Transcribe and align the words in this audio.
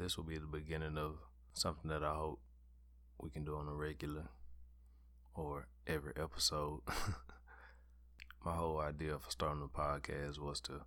this 0.00 0.16
will 0.16 0.24
be 0.24 0.38
the 0.38 0.46
beginning 0.46 0.96
of 0.96 1.16
something 1.52 1.90
that 1.90 2.02
I 2.02 2.14
hope 2.14 2.40
we 3.18 3.28
can 3.28 3.44
do 3.44 3.56
on 3.56 3.68
a 3.68 3.74
regular 3.74 4.28
or 5.34 5.66
every 5.86 6.12
episode. 6.16 6.80
My 8.44 8.54
whole 8.54 8.80
idea 8.80 9.18
for 9.18 9.30
starting 9.30 9.60
the 9.60 9.68
podcast 9.68 10.38
was 10.38 10.60
to 10.62 10.80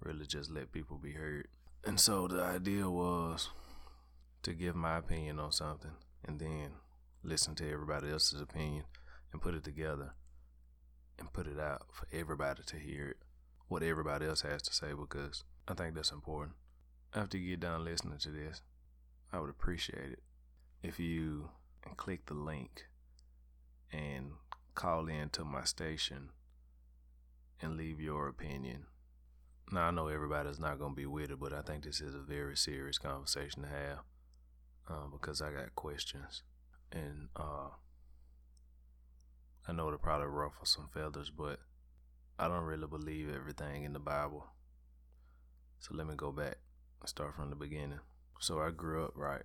really 0.00 0.24
just 0.24 0.50
let 0.50 0.72
people 0.72 0.96
be 0.96 1.12
heard. 1.12 1.48
And 1.84 2.00
so 2.00 2.26
the 2.26 2.42
idea 2.42 2.88
was 2.88 3.50
to 4.42 4.54
give 4.54 4.74
my 4.74 4.96
opinion 4.98 5.38
on 5.38 5.52
something 5.52 5.92
and 6.24 6.40
then 6.40 6.70
listen 7.22 7.54
to 7.56 7.70
everybody 7.70 8.10
else's 8.10 8.40
opinion 8.40 8.84
and 9.32 9.42
put 9.42 9.54
it 9.54 9.64
together 9.64 10.14
and 11.18 11.32
put 11.32 11.46
it 11.46 11.60
out 11.60 11.86
for 11.92 12.06
everybody 12.12 12.62
to 12.64 12.76
hear 12.76 13.16
what 13.68 13.82
everybody 13.82 14.26
else 14.26 14.42
has 14.42 14.62
to 14.62 14.72
say, 14.72 14.92
because 14.98 15.44
I 15.68 15.74
think 15.74 15.94
that's 15.94 16.12
important. 16.12 16.54
After 17.16 17.38
you 17.38 17.48
get 17.48 17.60
done 17.60 17.82
listening 17.82 18.18
to 18.18 18.28
this, 18.28 18.60
I 19.32 19.40
would 19.40 19.48
appreciate 19.48 20.12
it 20.12 20.22
if 20.82 21.00
you 21.00 21.48
click 21.96 22.26
the 22.26 22.34
link 22.34 22.88
and 23.90 24.32
call 24.74 25.08
in 25.08 25.30
to 25.30 25.42
my 25.42 25.64
station 25.64 26.28
and 27.62 27.78
leave 27.78 28.02
your 28.02 28.28
opinion. 28.28 28.84
Now, 29.72 29.88
I 29.88 29.90
know 29.92 30.08
everybody's 30.08 30.58
not 30.58 30.78
going 30.78 30.92
to 30.92 30.96
be 30.96 31.06
with 31.06 31.30
it, 31.30 31.40
but 31.40 31.54
I 31.54 31.62
think 31.62 31.84
this 31.84 32.02
is 32.02 32.14
a 32.14 32.18
very 32.18 32.54
serious 32.54 32.98
conversation 32.98 33.62
to 33.62 33.68
have 33.68 33.98
uh, 34.90 35.06
because 35.10 35.40
I 35.40 35.52
got 35.52 35.74
questions. 35.74 36.42
And 36.92 37.28
uh, 37.34 37.70
I 39.66 39.72
know 39.72 39.86
it'll 39.86 39.98
probably 39.98 40.26
ruffle 40.26 40.66
some 40.66 40.90
feathers, 40.92 41.30
but 41.30 41.60
I 42.38 42.46
don't 42.46 42.64
really 42.64 42.86
believe 42.86 43.34
everything 43.34 43.84
in 43.84 43.94
the 43.94 43.98
Bible. 44.00 44.48
So 45.80 45.94
let 45.94 46.06
me 46.06 46.14
go 46.14 46.30
back 46.30 46.58
start 47.08 47.34
from 47.34 47.50
the 47.50 47.56
beginning. 47.56 48.00
So 48.40 48.60
I 48.60 48.70
grew 48.70 49.04
up 49.04 49.12
right. 49.16 49.44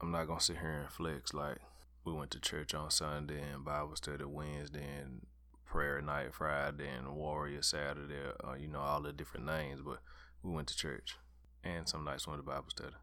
I'm 0.00 0.10
not 0.10 0.26
gonna 0.26 0.40
sit 0.40 0.58
here 0.58 0.80
and 0.80 0.90
flex 0.90 1.34
like 1.34 1.58
we 2.04 2.12
went 2.12 2.30
to 2.32 2.40
church 2.40 2.74
on 2.74 2.90
Sunday 2.90 3.40
and 3.40 3.64
Bible 3.64 3.96
study 3.96 4.24
Wednesday 4.24 4.86
and 5.00 5.26
prayer 5.66 6.00
night 6.00 6.34
Friday 6.34 6.88
and 6.88 7.14
warrior 7.14 7.62
Saturday, 7.62 8.14
uh, 8.42 8.54
you 8.54 8.66
know, 8.66 8.80
all 8.80 9.00
the 9.02 9.12
different 9.12 9.46
names, 9.46 9.80
but 9.84 10.00
we 10.42 10.52
went 10.52 10.68
to 10.68 10.76
church. 10.76 11.16
And 11.62 11.88
some 11.88 12.04
nights 12.04 12.26
went 12.26 12.40
to 12.40 12.46
Bible 12.46 12.70
study. 12.70 12.94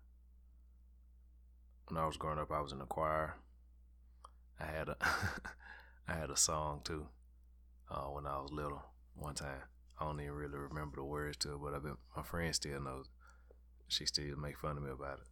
When 1.88 1.98
I 1.98 2.06
was 2.08 2.17
growing 2.17 2.39
up, 2.39 2.52
I 2.52 2.59
was 2.59 2.72
in 2.72 2.80
the 2.80 2.86
choir. 2.86 3.36
I 4.59 4.66
had 4.66 4.89
a 4.89 4.98
I 6.08 6.14
had 6.14 6.30
a 6.30 6.38
song 6.38 6.82
too 6.84 7.08
uh, 7.89 8.06
when 8.06 8.26
I 8.26 8.39
was 8.39 8.52
little. 8.52 8.84
One 9.16 9.36
time, 9.36 9.61
I 10.00 10.06
don't 10.06 10.20
even 10.20 10.34
really 10.34 10.58
remember 10.58 10.98
the 10.98 11.03
words 11.03 11.38
to 11.38 11.53
it, 11.53 11.59
but 11.62 11.73
I 11.73 11.80
bet 11.80 11.94
my 12.16 12.23
friend 12.23 12.53
still 12.53 12.80
knows. 12.81 13.08
She 13.88 14.06
still 14.06 14.38
make 14.38 14.58
fun 14.58 14.78
of 14.78 14.84
me 14.84 14.92
about 14.92 15.20
it. 15.20 15.28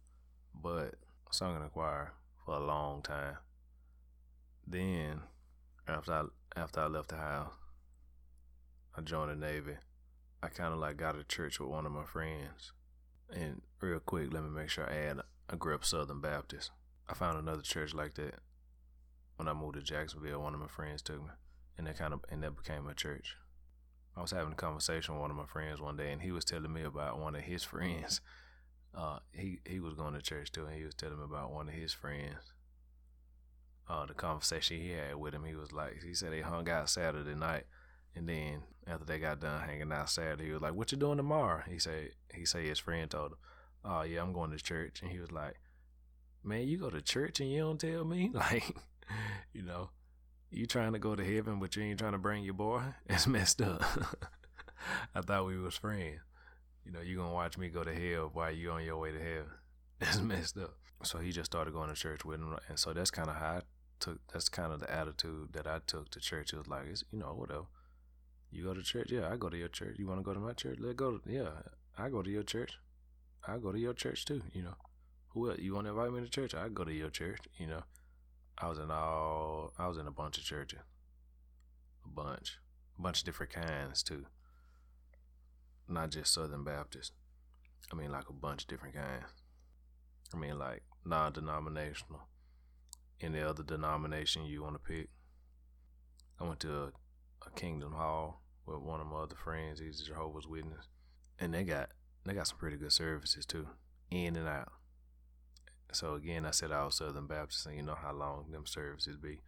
But 0.54 0.94
I 1.26 1.32
sung 1.32 1.56
in 1.56 1.62
the 1.62 1.68
choir 1.68 2.12
for 2.44 2.54
a 2.54 2.64
long 2.64 3.02
time. 3.02 3.36
Then, 4.66 5.20
after 5.86 6.12
I 6.12 6.24
after 6.60 6.80
I 6.80 6.86
left 6.86 7.10
the 7.10 7.16
house, 7.16 7.52
I 8.96 9.02
joined 9.02 9.30
the 9.30 9.46
Navy. 9.46 9.76
I 10.42 10.48
kind 10.48 10.72
of 10.72 10.80
like 10.80 10.96
got 10.96 11.12
to 11.12 11.24
church 11.24 11.60
with 11.60 11.68
one 11.68 11.86
of 11.86 11.92
my 11.92 12.04
friends. 12.04 12.72
And 13.32 13.62
real 13.80 14.00
quick, 14.00 14.32
let 14.32 14.42
me 14.42 14.50
make 14.50 14.70
sure 14.70 14.88
I 14.88 14.96
add. 14.96 15.20
I 15.48 15.56
grew 15.56 15.74
up 15.74 15.84
Southern 15.84 16.20
Baptist. 16.20 16.70
I 17.08 17.14
found 17.14 17.38
another 17.38 17.62
church 17.62 17.94
like 17.94 18.14
that 18.14 18.40
when 19.36 19.48
I 19.48 19.52
moved 19.52 19.74
to 19.74 19.82
Jacksonville, 19.82 20.42
one 20.42 20.54
of 20.54 20.60
my 20.60 20.66
friends 20.66 21.02
took 21.02 21.22
me, 21.22 21.30
and 21.78 21.86
that 21.86 21.98
kind 21.98 22.14
of 22.14 22.24
and 22.30 22.42
that 22.42 22.56
became 22.56 22.86
a 22.88 22.94
church. 22.94 23.36
I 24.16 24.22
was 24.22 24.30
having 24.30 24.52
a 24.52 24.56
conversation 24.56 25.14
with 25.14 25.20
one 25.20 25.30
of 25.30 25.36
my 25.36 25.44
friends 25.44 25.80
one 25.80 25.96
day, 25.96 26.10
and 26.10 26.22
he 26.22 26.32
was 26.32 26.44
telling 26.44 26.72
me 26.72 26.82
about 26.82 27.18
one 27.18 27.34
of 27.34 27.42
his 27.42 27.62
friends. 27.62 28.20
Uh, 28.94 29.18
he 29.32 29.60
he 29.66 29.78
was 29.78 29.94
going 29.94 30.14
to 30.14 30.22
church 30.22 30.50
too, 30.50 30.64
and 30.64 30.74
he 30.74 30.84
was 30.84 30.94
telling 30.94 31.18
me 31.18 31.24
about 31.24 31.52
one 31.52 31.68
of 31.68 31.74
his 31.74 31.92
friends. 31.92 32.52
Uh, 33.88 34.06
the 34.06 34.14
conversation 34.14 34.80
he 34.80 34.90
had 34.90 35.14
with 35.16 35.34
him, 35.34 35.44
he 35.44 35.54
was 35.54 35.70
like, 35.70 36.02
he 36.02 36.14
said 36.14 36.32
they 36.32 36.40
hung 36.40 36.68
out 36.68 36.88
Saturday 36.88 37.34
night, 37.34 37.64
and 38.16 38.28
then 38.28 38.62
after 38.86 39.04
they 39.04 39.18
got 39.18 39.40
done 39.40 39.60
hanging 39.62 39.92
out 39.92 40.08
Saturday, 40.08 40.46
he 40.46 40.52
was 40.52 40.62
like, 40.62 40.74
"What 40.74 40.90
you 40.92 40.98
doing 40.98 41.18
tomorrow?" 41.18 41.62
He 41.68 41.78
said 41.78 42.10
he 42.34 42.46
said 42.46 42.64
his 42.64 42.78
friend 42.78 43.10
told 43.10 43.32
him, 43.32 43.38
"Oh 43.84 44.02
yeah, 44.02 44.22
I'm 44.22 44.32
going 44.32 44.50
to 44.50 44.56
church," 44.56 45.02
and 45.02 45.10
he 45.10 45.18
was 45.18 45.30
like, 45.30 45.56
"Man, 46.42 46.66
you 46.66 46.78
go 46.78 46.88
to 46.88 47.02
church 47.02 47.40
and 47.40 47.50
you 47.50 47.60
don't 47.60 47.80
tell 47.80 48.04
me?" 48.04 48.30
Like 48.34 48.74
you 49.52 49.62
know, 49.62 49.90
you 50.50 50.66
trying 50.66 50.92
to 50.92 50.98
go 50.98 51.14
to 51.14 51.24
heaven, 51.24 51.58
but 51.58 51.76
you 51.76 51.82
ain't 51.82 51.98
trying 51.98 52.12
to 52.12 52.18
bring 52.18 52.44
your 52.44 52.54
boy. 52.54 52.82
It's 53.08 53.26
messed 53.26 53.62
up. 53.62 53.82
I 55.14 55.20
thought 55.20 55.46
we 55.46 55.58
was 55.58 55.76
friends. 55.76 56.20
You 56.84 56.92
know, 56.92 57.00
you 57.00 57.16
gonna 57.16 57.32
watch 57.32 57.58
me 57.58 57.68
go 57.68 57.82
to 57.82 57.94
hell 57.94 58.30
while 58.32 58.52
you 58.52 58.70
on 58.70 58.84
your 58.84 58.98
way 58.98 59.12
to 59.12 59.18
heaven. 59.18 59.50
It's 60.00 60.20
messed 60.20 60.58
up. 60.58 60.74
So 61.02 61.18
he 61.18 61.32
just 61.32 61.50
started 61.50 61.74
going 61.74 61.88
to 61.88 61.94
church 61.94 62.24
with 62.24 62.40
him, 62.40 62.56
and 62.68 62.78
so 62.78 62.92
that's 62.92 63.10
kind 63.10 63.28
of 63.28 63.36
how 63.36 63.56
I 63.56 63.60
took. 64.00 64.18
That's 64.32 64.48
kind 64.48 64.72
of 64.72 64.80
the 64.80 64.90
attitude 64.90 65.52
that 65.52 65.66
I 65.66 65.80
took 65.86 66.10
to 66.10 66.20
church. 66.20 66.52
It 66.52 66.58
was 66.58 66.68
like, 66.68 66.86
it's, 66.90 67.04
you 67.10 67.18
know, 67.18 67.34
whatever. 67.34 67.66
You 68.50 68.64
go 68.64 68.74
to 68.74 68.82
church, 68.82 69.10
yeah, 69.10 69.28
I 69.30 69.36
go 69.36 69.48
to 69.48 69.56
your 69.56 69.68
church. 69.68 69.96
You 69.98 70.06
want 70.06 70.20
to 70.20 70.24
go 70.24 70.32
to 70.32 70.40
my 70.40 70.52
church? 70.52 70.78
Let 70.80 70.96
go. 70.96 71.18
To, 71.18 71.32
yeah, 71.32 71.48
I 71.98 72.08
go 72.08 72.22
to 72.22 72.30
your 72.30 72.42
church. 72.42 72.78
I 73.46 73.58
go 73.58 73.72
to 73.72 73.78
your 73.78 73.94
church 73.94 74.24
too. 74.24 74.42
You 74.52 74.62
know, 74.62 74.74
who 75.28 75.50
else? 75.50 75.58
You 75.58 75.74
want 75.74 75.86
to 75.86 75.90
invite 75.90 76.12
me 76.12 76.20
to 76.20 76.28
church? 76.28 76.54
I 76.54 76.68
go 76.68 76.84
to 76.84 76.92
your 76.92 77.10
church. 77.10 77.40
You 77.58 77.66
know, 77.66 77.82
I 78.58 78.68
was 78.68 78.78
in 78.78 78.90
all 78.90 79.72
I 79.78 79.86
was 79.86 79.98
in 79.98 80.06
a 80.06 80.10
bunch 80.10 80.38
of 80.38 80.44
churches. 80.44 80.80
A 82.04 82.08
bunch. 82.08 82.58
A 82.98 83.02
bunch 83.02 83.20
of 83.20 83.24
different 83.24 83.52
kinds 83.52 84.02
too. 84.02 84.26
Not 85.88 86.10
just 86.10 86.32
Southern 86.32 86.64
Baptist. 86.64 87.12
I 87.92 87.96
mean 87.96 88.10
like 88.10 88.28
a 88.28 88.32
bunch 88.32 88.62
of 88.62 88.68
different 88.68 88.94
kinds. 88.94 89.32
I 90.34 90.38
mean 90.38 90.58
like 90.58 90.82
non 91.04 91.32
denominational. 91.32 92.28
Any 93.20 93.40
other 93.40 93.62
denomination 93.62 94.44
you 94.44 94.62
want 94.62 94.74
to 94.74 94.78
pick. 94.78 95.08
I 96.38 96.44
went 96.44 96.60
to 96.60 96.74
a, 96.74 96.86
a 97.46 97.50
Kingdom 97.54 97.92
Hall 97.92 98.42
with 98.66 98.80
one 98.80 99.00
of 99.00 99.06
my 99.06 99.18
other 99.18 99.36
friends, 99.36 99.80
he's 99.80 100.00
a 100.00 100.04
Jehovah's 100.04 100.46
Witness. 100.46 100.88
And 101.38 101.54
they 101.54 101.64
got 101.64 101.90
they 102.24 102.34
got 102.34 102.48
some 102.48 102.58
pretty 102.58 102.76
good 102.76 102.92
services 102.92 103.46
too. 103.46 103.68
In 104.10 104.36
and 104.36 104.48
out. 104.48 104.72
So 105.92 106.14
again, 106.14 106.44
I 106.44 106.50
said 106.50 106.72
I 106.72 106.84
was 106.84 106.96
Southern 106.96 107.26
Baptist, 107.26 107.66
and 107.66 107.76
you 107.76 107.82
know 107.82 107.94
how 107.94 108.12
long 108.12 108.50
them 108.50 108.66
services 108.66 109.16
be. 109.16 109.40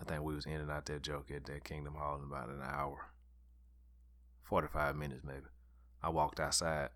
I 0.00 0.04
think 0.04 0.22
we 0.22 0.34
was 0.34 0.46
in 0.46 0.60
and 0.60 0.70
out 0.70 0.86
that 0.86 1.02
joke 1.02 1.30
at 1.30 1.44
that 1.44 1.64
Kingdom 1.64 1.94
Hall 1.94 2.16
in 2.18 2.24
about 2.24 2.48
an 2.48 2.60
hour, 2.62 3.12
forty 4.42 4.68
five 4.68 4.96
minutes 4.96 5.22
maybe. 5.24 5.46
I 6.02 6.08
walked 6.08 6.40
outside 6.40 6.90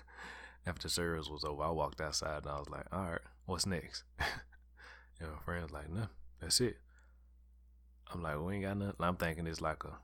after 0.66 0.88
service 0.88 1.28
was 1.28 1.44
over. 1.44 1.62
I 1.62 1.70
walked 1.70 2.00
outside 2.00 2.42
and 2.42 2.50
I 2.50 2.58
was 2.58 2.68
like, 2.68 2.86
"All 2.92 3.10
right, 3.10 3.20
what's 3.46 3.66
next?" 3.66 4.04
and 5.20 5.30
my 5.30 5.38
friend 5.44 5.62
was 5.62 5.72
like, 5.72 5.90
"No, 5.90 6.08
that's 6.40 6.60
it." 6.60 6.76
I'm 8.12 8.22
like, 8.22 8.38
"We 8.38 8.56
ain't 8.56 8.64
got 8.64 8.76
nothing." 8.76 8.96
I'm 9.00 9.16
thinking 9.16 9.46
it's 9.46 9.62
like 9.62 9.84
a 9.84 9.98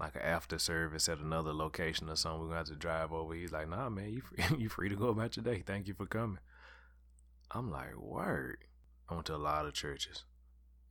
like 0.00 0.14
an 0.16 0.22
after 0.22 0.58
service 0.58 1.08
at 1.10 1.18
another 1.18 1.52
location 1.52 2.08
or 2.08 2.16
something. 2.16 2.40
We're 2.40 2.46
gonna 2.46 2.58
have 2.58 2.66
to 2.68 2.76
drive 2.76 3.12
over. 3.12 3.34
He's 3.34 3.52
like, 3.52 3.68
"Nah, 3.68 3.90
man, 3.90 4.10
you 4.10 4.22
free, 4.22 4.44
you 4.58 4.68
free 4.70 4.88
to 4.88 4.96
go 4.96 5.08
about 5.08 5.36
your 5.36 5.44
day. 5.44 5.62
Thank 5.64 5.86
you 5.86 5.94
for 5.94 6.06
coming." 6.06 6.38
I'm 7.52 7.70
like, 7.70 7.96
word. 7.96 8.58
I 9.08 9.14
went 9.14 9.26
to 9.26 9.34
a 9.34 9.36
lot 9.36 9.66
of 9.66 9.74
churches. 9.74 10.24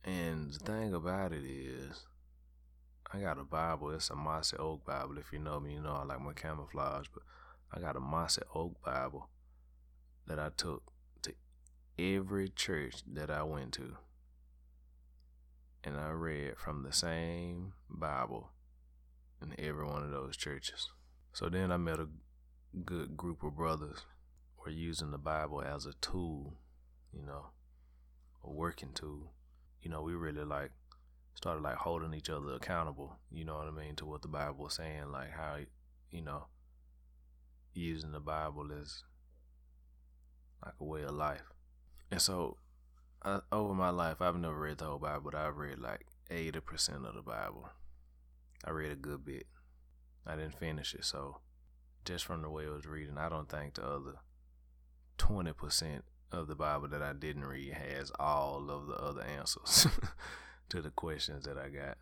And 0.04 0.52
the 0.52 0.58
thing 0.58 0.92
about 0.92 1.32
it 1.32 1.44
is, 1.44 2.04
I 3.12 3.18
got 3.18 3.38
a 3.38 3.44
Bible. 3.44 3.90
It's 3.90 4.10
a 4.10 4.14
Mossy 4.14 4.56
Oak 4.58 4.84
Bible. 4.84 5.16
If 5.18 5.32
you 5.32 5.38
know 5.38 5.58
me, 5.58 5.74
you 5.74 5.80
know 5.80 5.92
I 5.92 6.04
like 6.04 6.20
my 6.20 6.34
camouflage. 6.34 7.06
But 7.12 7.22
I 7.72 7.80
got 7.80 7.96
a 7.96 8.00
Mossy 8.00 8.42
Oak 8.54 8.82
Bible 8.84 9.28
that 10.26 10.38
I 10.38 10.50
took 10.54 10.82
to 11.22 11.32
every 11.98 12.50
church 12.50 13.02
that 13.10 13.30
I 13.30 13.42
went 13.42 13.72
to. 13.74 13.96
And 15.82 15.96
I 15.96 16.10
read 16.10 16.58
from 16.58 16.82
the 16.82 16.92
same 16.92 17.72
Bible 17.88 18.50
in 19.40 19.54
every 19.58 19.86
one 19.86 20.02
of 20.02 20.10
those 20.10 20.36
churches. 20.36 20.90
So 21.32 21.48
then 21.48 21.72
I 21.72 21.78
met 21.78 21.98
a 21.98 22.08
good 22.84 23.16
group 23.16 23.42
of 23.42 23.56
brothers 23.56 24.00
we're 24.64 24.72
using 24.72 25.10
the 25.10 25.18
Bible 25.18 25.62
as 25.62 25.86
a 25.86 25.94
tool, 26.00 26.54
you 27.12 27.22
know, 27.22 27.46
a 28.44 28.50
working 28.50 28.92
tool. 28.92 29.32
You 29.82 29.90
know, 29.90 30.02
we 30.02 30.14
really 30.14 30.44
like 30.44 30.70
started 31.34 31.62
like 31.62 31.76
holding 31.76 32.12
each 32.12 32.28
other 32.28 32.52
accountable, 32.52 33.18
you 33.30 33.44
know 33.44 33.56
what 33.56 33.68
I 33.68 33.70
mean, 33.70 33.96
to 33.96 34.06
what 34.06 34.22
the 34.22 34.28
Bible 34.28 34.66
is 34.66 34.74
saying, 34.74 35.10
like 35.10 35.30
how, 35.30 35.58
you 36.10 36.20
know, 36.20 36.46
using 37.72 38.12
the 38.12 38.20
Bible 38.20 38.70
is 38.70 39.04
like 40.64 40.74
a 40.78 40.84
way 40.84 41.02
of 41.02 41.12
life. 41.12 41.52
And 42.10 42.20
so, 42.20 42.56
I, 43.22 43.40
over 43.52 43.74
my 43.74 43.90
life, 43.90 44.20
I've 44.20 44.36
never 44.36 44.58
read 44.58 44.78
the 44.78 44.86
whole 44.86 44.98
Bible, 44.98 45.30
but 45.30 45.34
I've 45.34 45.56
read 45.56 45.78
like 45.78 46.06
80% 46.30 47.08
of 47.08 47.14
the 47.14 47.22
Bible. 47.22 47.70
I 48.64 48.70
read 48.70 48.92
a 48.92 48.96
good 48.96 49.24
bit. 49.24 49.46
I 50.26 50.36
didn't 50.36 50.58
finish 50.58 50.94
it, 50.94 51.04
so 51.04 51.38
just 52.04 52.24
from 52.26 52.42
the 52.42 52.50
way 52.50 52.66
I 52.66 52.70
was 52.70 52.86
reading, 52.86 53.16
I 53.16 53.30
don't 53.30 53.48
think 53.48 53.74
the 53.74 53.86
other 53.86 54.16
20% 55.20 56.00
of 56.32 56.48
the 56.48 56.54
Bible 56.54 56.88
that 56.88 57.02
I 57.02 57.12
didn't 57.12 57.44
read 57.44 57.74
has 57.74 58.10
all 58.18 58.70
of 58.70 58.86
the 58.86 58.94
other 58.94 59.22
answers 59.22 59.86
to 60.70 60.80
the 60.80 60.90
questions 60.90 61.44
that 61.44 61.58
I 61.58 61.68
got. 61.68 61.98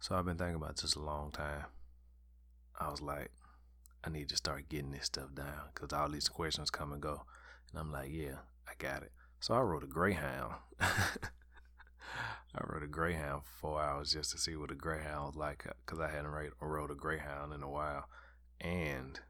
So 0.00 0.14
I've 0.14 0.26
been 0.26 0.36
thinking 0.36 0.56
about 0.56 0.76
this 0.76 0.94
a 0.94 1.00
long 1.00 1.30
time. 1.30 1.64
I 2.78 2.90
was 2.90 3.00
like, 3.00 3.30
I 4.04 4.10
need 4.10 4.28
to 4.30 4.36
start 4.36 4.68
getting 4.68 4.92
this 4.92 5.06
stuff 5.06 5.34
down 5.34 5.70
because 5.74 5.92
all 5.92 6.08
these 6.08 6.28
questions 6.28 6.70
come 6.70 6.92
and 6.92 7.00
go. 7.00 7.22
And 7.70 7.80
I'm 7.80 7.92
like, 7.92 8.10
yeah, 8.12 8.36
I 8.68 8.72
got 8.78 9.02
it. 9.02 9.12
So 9.40 9.54
I 9.54 9.60
rode 9.60 9.84
a 9.84 9.86
Greyhound. 9.86 10.54
I 10.80 10.88
rode 12.66 12.82
a 12.82 12.88
Greyhound 12.88 13.42
for 13.44 13.60
four 13.60 13.82
hours 13.82 14.12
just 14.12 14.32
to 14.32 14.38
see 14.38 14.56
what 14.56 14.70
a 14.70 14.74
Greyhound 14.74 15.26
was 15.26 15.36
like 15.36 15.66
because 15.84 16.00
I 16.00 16.10
hadn't 16.10 16.52
rode 16.60 16.90
a 16.90 16.94
Greyhound 16.94 17.54
in 17.54 17.62
a 17.62 17.70
while. 17.70 18.06
And 18.60 19.20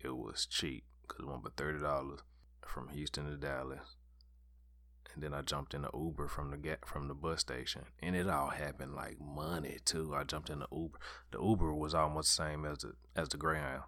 it 0.00 0.16
was 0.16 0.46
cheap 0.46 0.84
because 1.10 1.26
it 1.26 1.30
went 1.30 1.42
for 1.42 1.50
$30 1.50 2.18
from 2.66 2.88
Houston 2.88 3.26
to 3.26 3.36
Dallas 3.36 3.96
and 5.14 5.22
then 5.22 5.34
I 5.34 5.42
jumped 5.42 5.74
in 5.74 5.82
the 5.82 5.90
Uber 5.92 6.28
from 6.28 6.50
the 6.50 6.56
get 6.56 6.86
from 6.86 7.08
the 7.08 7.14
bus 7.14 7.40
station, 7.40 7.82
and 8.00 8.14
it 8.14 8.28
all 8.28 8.48
happened 8.48 8.94
like 8.94 9.20
money 9.20 9.78
too. 9.84 10.14
I 10.14 10.24
jumped 10.24 10.50
in 10.50 10.60
the 10.60 10.68
Uber. 10.72 10.98
The 11.32 11.42
Uber 11.42 11.74
was 11.74 11.94
almost 11.94 12.36
the 12.36 12.44
same 12.44 12.64
as 12.64 12.78
the 12.78 12.92
as 13.16 13.28
the 13.28 13.36
Greyhound. 13.36 13.82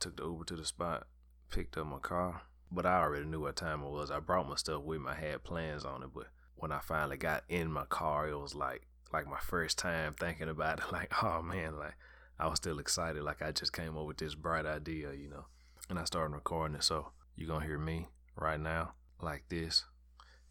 Took 0.00 0.16
the 0.16 0.24
Uber 0.24 0.44
to 0.44 0.56
the 0.56 0.64
spot, 0.64 1.06
picked 1.50 1.76
up 1.76 1.86
my 1.86 1.98
car, 1.98 2.42
but 2.70 2.86
I 2.86 3.00
already 3.00 3.26
knew 3.26 3.40
what 3.40 3.56
time 3.56 3.82
it 3.82 3.90
was. 3.90 4.10
I 4.10 4.20
brought 4.20 4.48
my 4.48 4.56
stuff 4.56 4.82
with 4.82 5.00
me. 5.00 5.08
I 5.08 5.14
had 5.14 5.42
plans 5.42 5.84
on 5.84 6.02
it, 6.02 6.10
but 6.14 6.28
when 6.54 6.70
I 6.70 6.78
finally 6.78 7.16
got 7.16 7.44
in 7.48 7.72
my 7.72 7.84
car, 7.86 8.28
it 8.28 8.38
was 8.38 8.54
like 8.54 8.86
like 9.12 9.26
my 9.26 9.40
first 9.40 9.78
time 9.78 10.14
thinking 10.14 10.48
about 10.48 10.78
it. 10.78 10.84
Like, 10.92 11.12
oh 11.22 11.42
man, 11.42 11.76
like 11.76 11.96
I 12.38 12.46
was 12.46 12.58
still 12.58 12.78
excited. 12.78 13.22
Like 13.22 13.42
I 13.42 13.50
just 13.50 13.72
came 13.72 13.96
up 13.96 14.06
with 14.06 14.18
this 14.18 14.34
bright 14.34 14.66
idea, 14.66 15.12
you 15.12 15.28
know. 15.28 15.46
And 15.88 15.98
I 15.98 16.04
started 16.04 16.34
recording 16.34 16.76
it. 16.76 16.84
So 16.84 17.08
you're 17.36 17.48
gonna 17.48 17.64
hear 17.64 17.78
me 17.78 18.08
right 18.36 18.60
now 18.60 18.92
like 19.20 19.44
this 19.48 19.84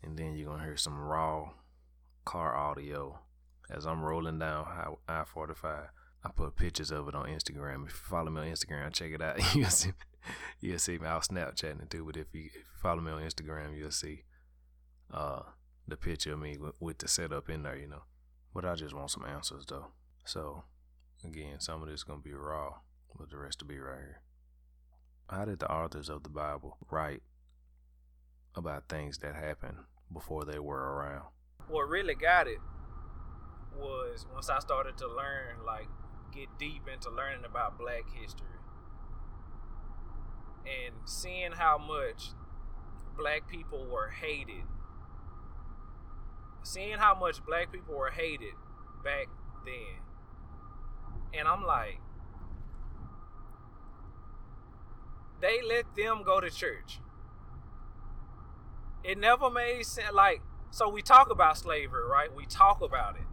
and 0.03 0.17
then 0.17 0.35
you're 0.35 0.49
gonna 0.49 0.63
hear 0.63 0.77
some 0.77 0.97
raw 0.97 1.49
car 2.25 2.55
audio 2.55 3.19
as 3.69 3.85
I'm 3.85 4.01
rolling 4.01 4.39
down 4.39 4.65
I 5.07 5.23
45. 5.25 5.89
I 6.23 6.29
put 6.35 6.55
pictures 6.55 6.91
of 6.91 7.07
it 7.07 7.15
on 7.15 7.27
Instagram. 7.27 7.85
If 7.85 7.93
you 7.93 7.99
follow 8.09 8.31
me 8.31 8.41
on 8.41 8.47
Instagram, 8.47 8.91
check 8.91 9.11
it 9.11 9.21
out. 9.21 9.37
you'll 9.55 9.69
see, 9.69 9.91
you'll 10.59 10.79
see 10.79 10.97
me. 10.97 11.07
I'll 11.07 11.19
Snapchatting 11.19 11.89
too, 11.89 12.05
but 12.05 12.17
if 12.17 12.27
you, 12.33 12.49
follow 12.81 13.01
me 13.01 13.11
on 13.11 13.21
Instagram, 13.21 13.77
you'll 13.77 13.91
see 13.91 14.23
uh, 15.13 15.41
the 15.87 15.95
picture 15.95 16.33
of 16.33 16.39
me 16.39 16.57
with, 16.57 16.75
with 16.79 16.97
the 16.97 17.07
setup 17.07 17.49
in 17.49 17.63
there, 17.63 17.77
you 17.77 17.87
know. 17.87 18.03
But 18.53 18.65
I 18.65 18.75
just 18.75 18.95
want 18.95 19.11
some 19.11 19.25
answers 19.25 19.65
though. 19.67 19.87
So 20.25 20.63
again, 21.23 21.59
some 21.59 21.81
of 21.81 21.87
this 21.87 21.99
is 21.99 22.03
gonna 22.03 22.21
be 22.21 22.33
raw, 22.33 22.73
but 23.17 23.29
the 23.29 23.37
rest 23.37 23.61
will 23.61 23.69
be 23.69 23.79
right 23.79 23.99
here. 23.99 24.21
How 25.29 25.45
did 25.45 25.59
the 25.59 25.71
authors 25.71 26.09
of 26.09 26.23
the 26.23 26.29
Bible 26.29 26.77
write 26.89 27.21
about 28.57 28.89
things 28.89 29.19
that 29.19 29.35
happened 29.35 29.77
before 30.11 30.43
they 30.43 30.59
were 30.59 30.95
around. 30.95 31.25
What 31.67 31.87
really 31.89 32.15
got 32.15 32.47
it 32.47 32.57
was 33.77 34.25
once 34.33 34.49
I 34.49 34.59
started 34.59 34.97
to 34.97 35.07
learn, 35.07 35.63
like, 35.65 35.87
get 36.33 36.47
deep 36.57 36.87
into 36.91 37.09
learning 37.09 37.45
about 37.45 37.77
black 37.77 38.03
history 38.19 38.47
and 40.65 40.95
seeing 41.05 41.51
how 41.53 41.77
much 41.77 42.31
black 43.17 43.47
people 43.47 43.85
were 43.85 44.09
hated. 44.09 44.63
Seeing 46.63 46.97
how 46.97 47.17
much 47.17 47.45
black 47.45 47.71
people 47.71 47.95
were 47.95 48.11
hated 48.11 48.53
back 49.03 49.27
then. 49.63 50.01
And 51.39 51.47
I'm 51.47 51.63
like, 51.63 51.99
they 55.41 55.61
let 55.61 55.95
them 55.95 56.23
go 56.23 56.39
to 56.39 56.49
church 56.49 56.99
it 59.07 59.17
never 59.17 59.49
made 59.49 59.85
sense. 59.85 60.13
Like, 60.13 60.41
so 60.69 60.89
we 60.89 61.01
talk 61.01 61.31
about 61.31 61.57
slavery, 61.57 62.05
right? 62.07 62.33
We 62.33 62.45
talk 62.45 62.81
about 62.81 63.15
it, 63.15 63.25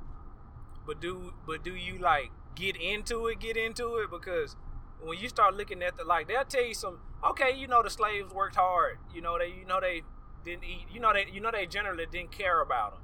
but 0.87 1.01
do 1.01 1.35
but 1.47 1.65
do 1.65 1.75
you 1.75 1.99
like 1.99 2.31
get 2.55 2.77
into 2.77 3.27
it? 3.27 3.41
Get 3.41 3.56
into 3.56 3.97
it 3.97 4.11
because 4.11 4.56
when 5.03 5.19
you 5.19 5.29
start 5.29 5.55
looking 5.56 5.83
at 5.83 5.97
the 5.97 6.05
like, 6.05 6.29
they'll 6.29 6.45
tell 6.45 6.65
you 6.65 6.75
some. 6.75 7.01
Okay, 7.25 7.56
you 7.56 7.67
know 7.67 7.83
the 7.83 7.91
slaves 7.91 8.33
worked 8.33 8.56
hard. 8.56 8.99
You 9.12 9.21
know 9.21 9.39
they, 9.39 9.49
you 9.49 9.67
know 9.67 9.81
they 9.81 10.03
didn't 10.45 10.65
eat. 10.65 10.87
You 10.93 11.01
know 11.01 11.12
they, 11.12 11.27
you 11.33 11.41
know 11.41 11.51
they 11.51 11.67
generally 11.67 12.06
didn't 12.11 12.31
care 12.31 12.61
about 12.61 12.93
them. 12.93 13.01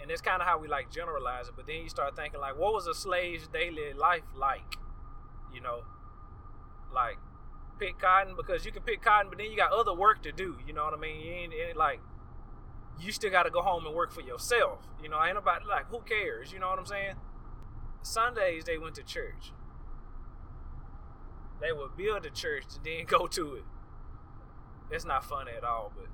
And 0.00 0.10
that's 0.10 0.20
kind 0.20 0.40
of 0.40 0.48
how 0.48 0.58
we 0.58 0.68
like 0.68 0.90
generalize 0.90 1.48
it. 1.48 1.54
But 1.54 1.66
then 1.66 1.82
you 1.82 1.88
start 1.88 2.16
thinking 2.16 2.40
like, 2.40 2.58
what 2.58 2.72
was 2.72 2.86
a 2.86 2.94
slave's 2.94 3.46
daily 3.48 3.92
life 3.92 4.22
like? 4.34 4.76
You 5.54 5.60
know, 5.60 5.82
like 6.92 7.18
pick 7.78 7.98
cotton 7.98 8.34
because 8.36 8.64
you 8.64 8.72
can 8.72 8.82
pick 8.82 9.02
cotton, 9.02 9.28
but 9.28 9.38
then 9.38 9.50
you 9.50 9.56
got 9.56 9.72
other 9.72 9.94
work 9.94 10.22
to 10.22 10.32
do. 10.32 10.58
You 10.66 10.72
know 10.72 10.84
what 10.84 10.94
I 10.94 10.96
mean? 10.98 11.20
You 11.20 11.32
ain't, 11.32 11.52
ain't 11.52 11.76
like 11.76 12.00
you 13.00 13.12
still 13.12 13.30
got 13.30 13.44
to 13.44 13.50
go 13.50 13.62
home 13.62 13.86
and 13.86 13.94
work 13.94 14.12
for 14.12 14.20
yourself. 14.20 14.80
You 15.02 15.08
know, 15.08 15.22
ain't 15.22 15.36
about 15.36 15.66
like 15.66 15.86
who 15.86 16.00
cares? 16.00 16.52
You 16.52 16.58
know 16.60 16.68
what 16.68 16.78
I'm 16.78 16.86
saying? 16.86 17.16
Sundays 18.02 18.64
they 18.64 18.78
went 18.78 18.94
to 18.96 19.02
church. 19.02 19.52
They 21.60 21.72
would 21.72 21.96
build 21.96 22.26
a 22.26 22.30
church 22.30 22.64
and 22.76 22.84
then 22.84 23.04
go 23.06 23.26
to 23.26 23.54
it. 23.54 23.64
It's 24.90 25.04
not 25.04 25.24
fun 25.24 25.46
at 25.48 25.64
all, 25.64 25.92
but 25.96 26.08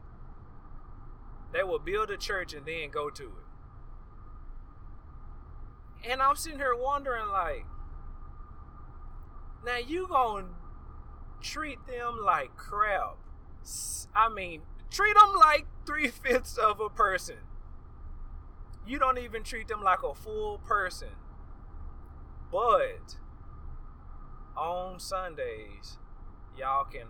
they 1.52 1.64
would 1.64 1.84
build 1.84 2.10
a 2.10 2.16
church 2.16 2.52
and 2.55 2.64
then 2.66 2.90
go 2.90 3.10
to 3.10 3.25
it. 3.25 3.49
And 6.08 6.22
I'm 6.22 6.37
sitting 6.37 6.58
here 6.58 6.76
wondering, 6.76 7.28
like, 7.28 7.64
now 9.64 9.78
you 9.78 10.06
gonna 10.08 10.46
treat 11.40 11.79
them 11.87 12.19
like 12.25 12.56
crap. 12.56 13.17
I 14.14 14.29
mean, 14.29 14.62
treat 14.90 15.14
them 15.14 15.35
like 15.37 15.67
three 15.87 16.08
fifths 16.08 16.56
of 16.56 16.81
a 16.81 16.88
person. 16.88 17.37
You 18.87 18.99
don't 18.99 19.19
even 19.19 19.43
treat 19.43 19.69
them 19.69 19.82
like 19.82 20.02
a 20.02 20.14
full 20.14 20.58
person. 20.58 21.08
But 22.50 23.17
on 24.56 24.99
Sundays, 24.99 25.99
y'all 26.56 26.85
can 26.85 27.06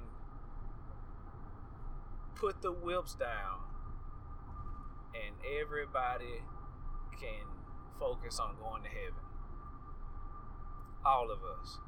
put 2.35 2.63
the 2.63 2.73
whips 2.73 3.15
down 3.15 3.61
and 5.15 5.35
everybody 5.61 6.43
can 7.19 7.47
focus 7.99 8.39
on 8.39 8.57
going 8.61 8.83
to 8.83 8.89
heaven. 8.89 9.25
All 11.05 11.31
of 11.31 11.39
us. 11.43 11.79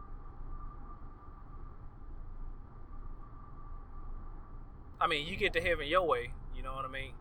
I 5.00 5.06
mean, 5.06 5.26
you 5.26 5.37
get 5.37 5.52
to 5.55 5.61
heaven 5.61 5.87
your 5.87 6.06
way. 6.06 6.31
You 6.55 6.62
know 6.62 6.75
what 6.75 6.85
I 6.85 6.88
mean? 6.88 7.12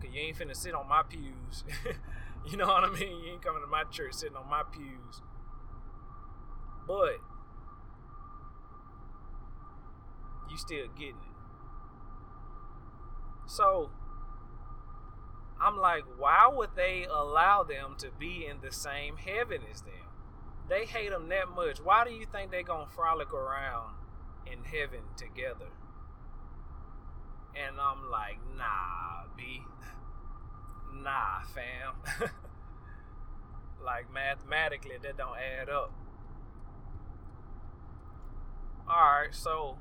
Cause 0.00 0.10
you 0.12 0.20
ain't 0.20 0.36
finna 0.36 0.56
sit 0.56 0.74
on 0.74 0.88
my 0.88 1.02
pews. 1.02 1.64
you 2.50 2.56
know 2.56 2.66
what 2.66 2.84
I 2.84 2.90
mean? 2.90 3.24
You 3.24 3.32
ain't 3.32 3.42
coming 3.42 3.62
to 3.62 3.68
my 3.68 3.84
church 3.84 4.14
sitting 4.14 4.36
on 4.36 4.48
my 4.48 4.62
pews. 4.64 5.22
But 6.86 7.18
you 10.50 10.56
still 10.56 10.86
getting 10.96 11.14
it. 11.14 11.36
So 13.46 13.90
I'm 15.60 15.78
like, 15.78 16.04
why 16.18 16.50
would 16.52 16.70
they 16.76 17.06
allow 17.08 17.62
them 17.62 17.94
to 17.98 18.10
be 18.18 18.46
in 18.48 18.60
the 18.60 18.72
same 18.72 19.16
heaven 19.16 19.60
as 19.72 19.82
them? 19.82 19.92
They 20.68 20.84
hate 20.84 21.10
them 21.10 21.28
that 21.28 21.48
much. 21.48 21.78
Why 21.78 22.04
do 22.04 22.10
you 22.10 22.26
think 22.30 22.50
they 22.50 22.62
gonna 22.62 22.86
frolic 22.86 23.32
around 23.32 23.94
in 24.46 24.64
heaven 24.64 25.00
together? 25.16 25.70
And 27.64 27.76
I'm 27.80 28.10
like, 28.10 28.38
nah, 28.56 29.24
B. 29.36 29.62
Nah, 31.02 31.42
fam. 31.54 32.30
like 33.84 34.12
mathematically 34.12 34.96
that 35.02 35.16
don't 35.16 35.36
add 35.36 35.68
up. 35.68 35.92
Alright, 38.88 39.34
so 39.34 39.76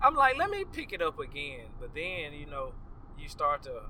I'm 0.00 0.14
like, 0.14 0.38
let 0.38 0.50
me 0.50 0.64
pick 0.70 0.92
it 0.92 1.02
up 1.02 1.18
again. 1.18 1.66
But 1.80 1.94
then, 1.94 2.32
you 2.32 2.46
know, 2.46 2.72
you 3.18 3.28
start 3.28 3.62
to 3.64 3.82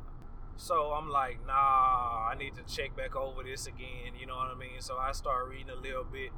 so 0.58 0.90
I'm 0.90 1.08
like, 1.08 1.38
nah, 1.46 2.28
I 2.28 2.34
need 2.36 2.54
to 2.56 2.64
check 2.64 2.96
back 2.96 3.14
over 3.14 3.44
this 3.44 3.68
again, 3.68 4.18
you 4.18 4.26
know 4.26 4.34
what 4.34 4.50
I 4.50 4.58
mean? 4.58 4.80
So 4.80 4.96
I 4.96 5.12
start 5.12 5.48
reading 5.48 5.70
a 5.70 5.80
little 5.80 6.02
bit 6.02 6.30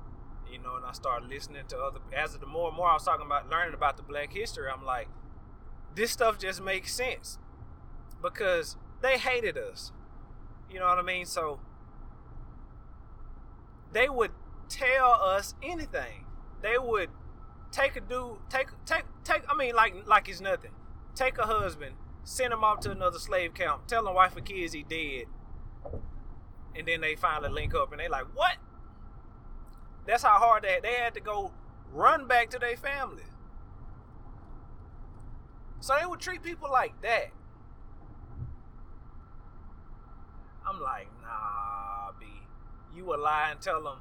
you 0.50 0.58
know, 0.58 0.76
and 0.76 0.84
I 0.84 0.92
started 0.92 1.28
listening 1.28 1.62
to 1.68 1.78
other. 1.78 2.00
As 2.16 2.36
the 2.36 2.46
more 2.46 2.68
and 2.68 2.76
more 2.76 2.88
I 2.88 2.94
was 2.94 3.04
talking 3.04 3.26
about 3.26 3.48
learning 3.50 3.74
about 3.74 3.96
the 3.96 4.02
Black 4.02 4.32
history, 4.32 4.68
I'm 4.72 4.84
like, 4.84 5.08
this 5.94 6.10
stuff 6.10 6.38
just 6.38 6.62
makes 6.62 6.94
sense 6.94 7.38
because 8.22 8.76
they 9.02 9.18
hated 9.18 9.56
us. 9.58 9.92
You 10.70 10.78
know 10.78 10.86
what 10.86 10.98
I 10.98 11.02
mean? 11.02 11.26
So 11.26 11.60
they 13.92 14.08
would 14.08 14.30
tell 14.68 15.12
us 15.12 15.54
anything. 15.62 16.26
They 16.62 16.78
would 16.78 17.10
take 17.72 17.96
a 17.96 18.00
dude, 18.00 18.38
take 18.48 18.68
take 18.84 19.04
take. 19.24 19.42
I 19.48 19.54
mean, 19.54 19.74
like 19.74 20.06
like 20.06 20.28
it's 20.28 20.40
nothing. 20.40 20.72
Take 21.14 21.38
a 21.38 21.46
husband, 21.46 21.96
send 22.22 22.52
him 22.52 22.62
off 22.62 22.80
to 22.80 22.90
another 22.90 23.18
slave 23.18 23.54
camp, 23.54 23.86
tell 23.86 24.06
him 24.06 24.14
wife 24.14 24.36
and 24.36 24.46
kids 24.46 24.72
he 24.72 24.82
dead, 24.82 25.24
and 26.76 26.86
then 26.86 27.00
they 27.00 27.16
finally 27.16 27.50
link 27.50 27.74
up 27.74 27.90
and 27.92 28.00
they 28.00 28.08
like, 28.08 28.26
what? 28.34 28.56
That's 30.06 30.22
how 30.22 30.38
hard 30.38 30.64
they 30.64 30.80
they 30.82 30.94
had 30.94 31.14
to 31.14 31.20
go 31.20 31.52
run 31.92 32.26
back 32.26 32.50
to 32.50 32.58
their 32.58 32.76
family. 32.76 33.24
So 35.80 35.94
they 35.98 36.06
would 36.06 36.20
treat 36.20 36.42
people 36.42 36.70
like 36.70 37.00
that. 37.02 37.30
I'm 40.66 40.80
like, 40.80 41.08
nah, 41.22 42.12
B. 42.20 42.26
you 42.94 43.04
will 43.04 43.18
lie 43.18 43.48
and 43.50 43.60
tell 43.60 43.82
them 43.82 43.98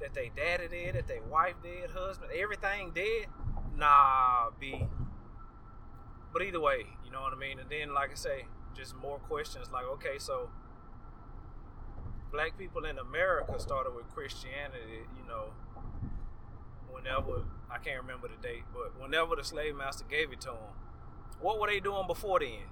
that 0.00 0.14
they 0.14 0.30
daddy 0.34 0.68
dead, 0.68 0.94
that 0.94 1.06
they 1.06 1.20
wife 1.30 1.54
dead, 1.62 1.90
husband, 1.90 2.30
everything 2.34 2.92
dead. 2.94 3.26
Nah, 3.76 4.50
B. 4.58 4.86
But 6.32 6.42
either 6.42 6.60
way, 6.60 6.86
you 7.04 7.10
know 7.12 7.20
what 7.20 7.32
I 7.32 7.36
mean. 7.36 7.58
And 7.60 7.70
then, 7.70 7.94
like 7.94 8.10
I 8.10 8.14
say, 8.14 8.46
just 8.74 8.96
more 8.96 9.18
questions. 9.18 9.70
Like, 9.72 9.84
okay, 9.84 10.18
so 10.18 10.50
black 12.34 12.58
people 12.58 12.84
in 12.84 12.98
America 12.98 13.58
started 13.60 13.94
with 13.94 14.08
Christianity. 14.12 15.06
You 15.16 15.28
know, 15.28 15.54
whenever 16.90 17.44
I 17.70 17.78
can't 17.78 18.02
remember 18.02 18.28
the 18.28 18.42
date, 18.46 18.64
but 18.72 19.00
whenever 19.00 19.36
the 19.36 19.44
slave 19.44 19.76
master 19.76 20.04
gave 20.10 20.32
it 20.32 20.40
to 20.42 20.48
them, 20.48 20.74
what 21.40 21.60
were 21.60 21.68
they 21.68 21.78
doing 21.78 22.08
before 22.08 22.40
then? 22.40 22.66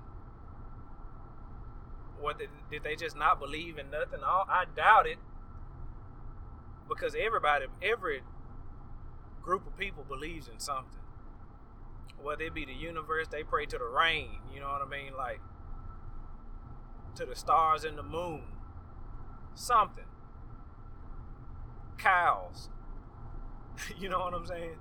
What 2.20 2.38
did, 2.38 2.50
did 2.70 2.82
they 2.82 2.96
just 2.96 3.16
not 3.16 3.38
believe 3.40 3.78
in 3.78 3.90
nothing? 3.90 4.20
I 4.24 4.64
doubt 4.76 5.06
it, 5.06 5.18
because 6.88 7.16
everybody, 7.18 7.66
every 7.80 8.22
group 9.42 9.66
of 9.66 9.76
people 9.76 10.04
believes 10.04 10.48
in 10.48 10.58
something. 10.58 11.00
Whether 12.20 12.44
it 12.44 12.54
be 12.54 12.64
the 12.64 12.74
universe, 12.74 13.26
they 13.28 13.42
pray 13.42 13.66
to 13.66 13.78
the 13.78 13.84
rain. 13.84 14.38
You 14.54 14.60
know 14.60 14.68
what 14.68 14.82
I 14.82 14.88
mean? 14.88 15.12
Like 15.16 15.40
to 17.16 17.26
the 17.26 17.34
stars 17.34 17.84
and 17.84 17.98
the 17.98 18.02
moon. 18.04 18.42
Something. 19.54 20.04
Cows. 21.98 22.68
you 23.98 24.08
know 24.08 24.20
what 24.20 24.34
I'm 24.34 24.46
saying? 24.46 24.76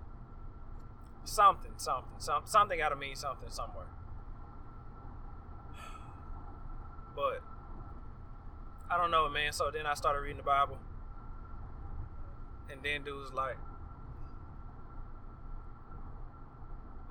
Something, 1.24 1.72
something, 1.78 2.12
some, 2.18 2.44
something 2.46 2.80
got 2.80 2.90
to 2.90 2.96
mean 2.96 3.16
something 3.16 3.50
somewhere. 3.50 3.86
But 7.16 7.44
I 8.90 8.98
don't 8.98 9.12
know, 9.12 9.30
man. 9.30 9.54
So 9.54 9.72
then 9.72 9.86
I 9.86 9.94
started 9.94 10.20
reading 10.22 10.38
the 10.38 10.44
Bible, 10.44 10.78
and 12.70 12.82
then 12.84 13.04
dude 13.04 13.16
was 13.16 13.32
like, 13.34 13.58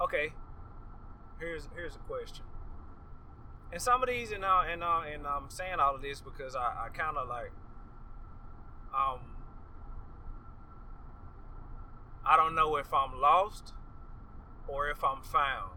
"Okay, 0.00 0.32
here's 1.38 1.68
here's 1.74 1.96
a 1.96 2.00
question." 2.00 2.44
And 3.72 3.80
some 3.80 4.02
of 4.02 4.08
these, 4.08 4.32
and 4.32 4.44
uh, 4.44 4.62
and 4.70 4.82
uh, 4.82 5.02
and 5.12 5.26
I'm 5.26 5.48
saying 5.48 5.78
all 5.78 5.94
of 5.94 6.02
this 6.02 6.20
because 6.20 6.56
I, 6.56 6.86
I 6.86 6.88
kind 6.92 7.16
of 7.16 7.28
like, 7.28 7.52
um, 8.92 9.20
I 12.26 12.36
don't 12.36 12.56
know 12.56 12.76
if 12.76 12.92
I'm 12.92 13.20
lost 13.20 13.72
or 14.66 14.90
if 14.90 15.04
I'm 15.04 15.22
found. 15.22 15.72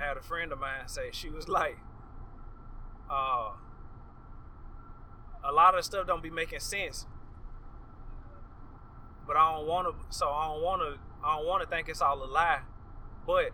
I 0.00 0.06
had 0.06 0.16
a 0.16 0.22
friend 0.22 0.52
of 0.52 0.60
mine 0.60 0.86
say 0.86 1.10
she 1.12 1.28
was 1.28 1.48
like, 1.60 1.78
uh, 3.10 3.50
a 5.42 5.52
lot 5.52 5.76
of 5.76 5.84
stuff 5.84 6.06
don't 6.06 6.22
be 6.22 6.30
making 6.30 6.60
sense, 6.60 7.04
but 9.26 9.36
I 9.36 9.56
don't 9.56 9.66
want 9.66 9.88
to. 9.88 10.16
So 10.16 10.28
I 10.28 10.46
don't 10.46 10.62
want 10.62 10.82
to. 10.82 11.00
I 11.24 11.36
don't 11.36 11.46
want 11.46 11.62
to 11.64 11.68
think 11.68 11.88
it's 11.88 12.00
all 12.00 12.22
a 12.22 12.30
lie, 12.30 12.60
but 13.26 13.50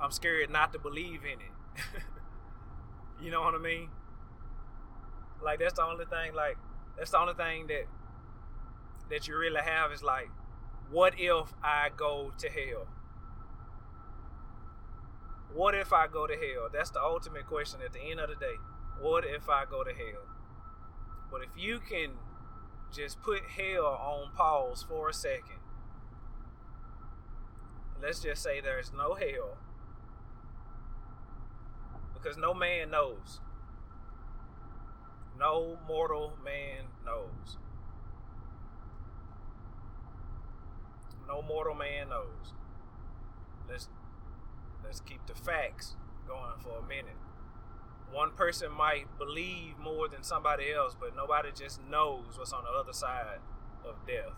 I'm 0.00 0.10
scared 0.10 0.48
not 0.48 0.72
to 0.72 0.78
believe 0.78 1.20
in 1.24 1.40
it. 1.40 1.59
you 3.22 3.30
know 3.30 3.40
what 3.40 3.54
I 3.54 3.58
mean? 3.58 3.88
Like 5.42 5.58
that's 5.58 5.74
the 5.74 5.84
only 5.84 6.04
thing. 6.04 6.34
Like 6.34 6.56
that's 6.96 7.10
the 7.10 7.18
only 7.18 7.34
thing 7.34 7.66
that 7.68 7.84
that 9.10 9.26
you 9.28 9.36
really 9.36 9.60
have 9.60 9.92
is 9.92 10.02
like 10.02 10.30
what 10.90 11.14
if 11.18 11.54
I 11.62 11.90
go 11.96 12.32
to 12.36 12.48
hell? 12.48 12.86
What 15.54 15.74
if 15.74 15.92
I 15.92 16.06
go 16.06 16.26
to 16.26 16.34
hell? 16.34 16.68
That's 16.72 16.90
the 16.90 17.00
ultimate 17.00 17.46
question 17.46 17.80
at 17.84 17.92
the 17.92 18.00
end 18.00 18.20
of 18.20 18.28
the 18.28 18.36
day. 18.36 18.54
What 19.00 19.24
if 19.24 19.48
I 19.48 19.64
go 19.68 19.82
to 19.84 19.90
hell? 19.90 20.26
But 21.30 21.42
if 21.42 21.50
you 21.56 21.78
can 21.80 22.10
just 22.92 23.22
put 23.22 23.42
hell 23.56 23.86
on 23.86 24.32
pause 24.34 24.84
for 24.88 25.08
a 25.08 25.14
second, 25.14 25.60
let's 28.02 28.20
just 28.20 28.42
say 28.42 28.60
there's 28.60 28.92
no 28.92 29.14
hell. 29.14 29.58
Because 32.20 32.36
no 32.36 32.52
man 32.52 32.90
knows. 32.90 33.40
No 35.38 35.78
mortal 35.88 36.34
man 36.44 36.84
knows. 37.04 37.56
no 41.30 41.42
mortal 41.42 41.74
man 41.74 42.08
knows. 42.08 42.54
Let's 43.68 43.88
let's 44.84 45.00
keep 45.00 45.24
the 45.26 45.34
facts 45.34 45.94
going 46.26 46.58
for 46.60 46.78
a 46.78 46.82
minute. 46.82 47.16
One 48.12 48.32
person 48.32 48.72
might 48.72 49.06
believe 49.18 49.78
more 49.78 50.08
than 50.08 50.24
somebody 50.24 50.72
else, 50.72 50.96
but 50.98 51.14
nobody 51.14 51.50
just 51.56 51.80
knows 51.88 52.36
what's 52.36 52.52
on 52.52 52.64
the 52.64 52.70
other 52.70 52.92
side 52.92 53.38
of 53.84 53.94
death. 54.06 54.34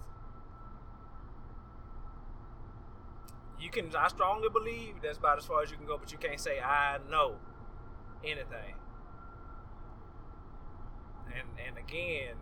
You 3.58 3.70
can 3.70 3.94
I 3.96 4.08
strongly 4.08 4.50
believe 4.50 4.96
that's 5.02 5.18
about 5.18 5.38
as 5.38 5.46
far 5.46 5.62
as 5.62 5.70
you 5.70 5.78
can 5.78 5.86
go, 5.86 5.96
but 5.96 6.12
you 6.12 6.18
can't 6.18 6.40
say 6.40 6.60
I 6.60 6.98
know 7.10 7.36
anything. 8.24 8.74
And 11.26 11.48
and 11.66 11.78
again, 11.78 12.36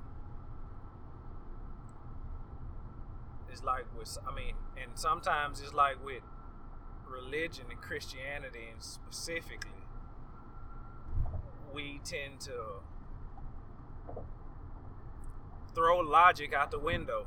it's 3.51 3.63
like 3.63 3.85
with 3.97 4.19
I 4.29 4.35
mean, 4.35 4.55
and 4.81 4.93
sometimes 4.95 5.61
it's 5.61 5.75
like 5.75 6.05
with 6.05 6.23
religion 7.09 7.67
and 7.71 7.81
Christianity 7.81 8.69
and 8.73 8.83
specifically 8.83 9.71
we 11.75 12.01
tend 12.05 12.41
to 12.41 12.53
throw 15.75 15.99
logic 15.99 16.53
out 16.53 16.71
the 16.71 16.79
window. 16.79 17.27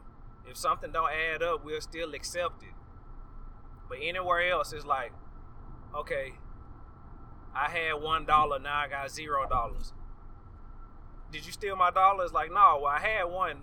If 0.49 0.57
something 0.57 0.91
don't 0.91 1.11
add 1.11 1.41
up, 1.41 1.63
we'll 1.63 1.81
still 1.81 2.13
accept 2.13 2.63
it. 2.63 2.73
But 3.87 3.99
anywhere 4.01 4.49
else 4.51 4.73
it's 4.73 4.85
like, 4.85 5.11
okay, 5.95 6.33
I 7.55 7.69
had 7.69 8.01
one 8.01 8.25
dollar, 8.25 8.59
now 8.59 8.77
I 8.77 8.87
got 8.87 9.11
zero 9.11 9.47
dollars. 9.47 9.93
Did 11.31 11.45
you 11.45 11.51
steal 11.51 11.75
my 11.75 11.91
dollar? 11.91 12.23
It's 12.23 12.33
like, 12.33 12.49
no, 12.49 12.79
well, 12.83 12.85
I 12.85 12.99
had 12.99 13.23
one. 13.23 13.57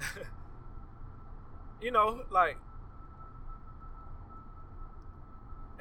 you 1.82 1.90
know, 1.90 2.22
like 2.30 2.56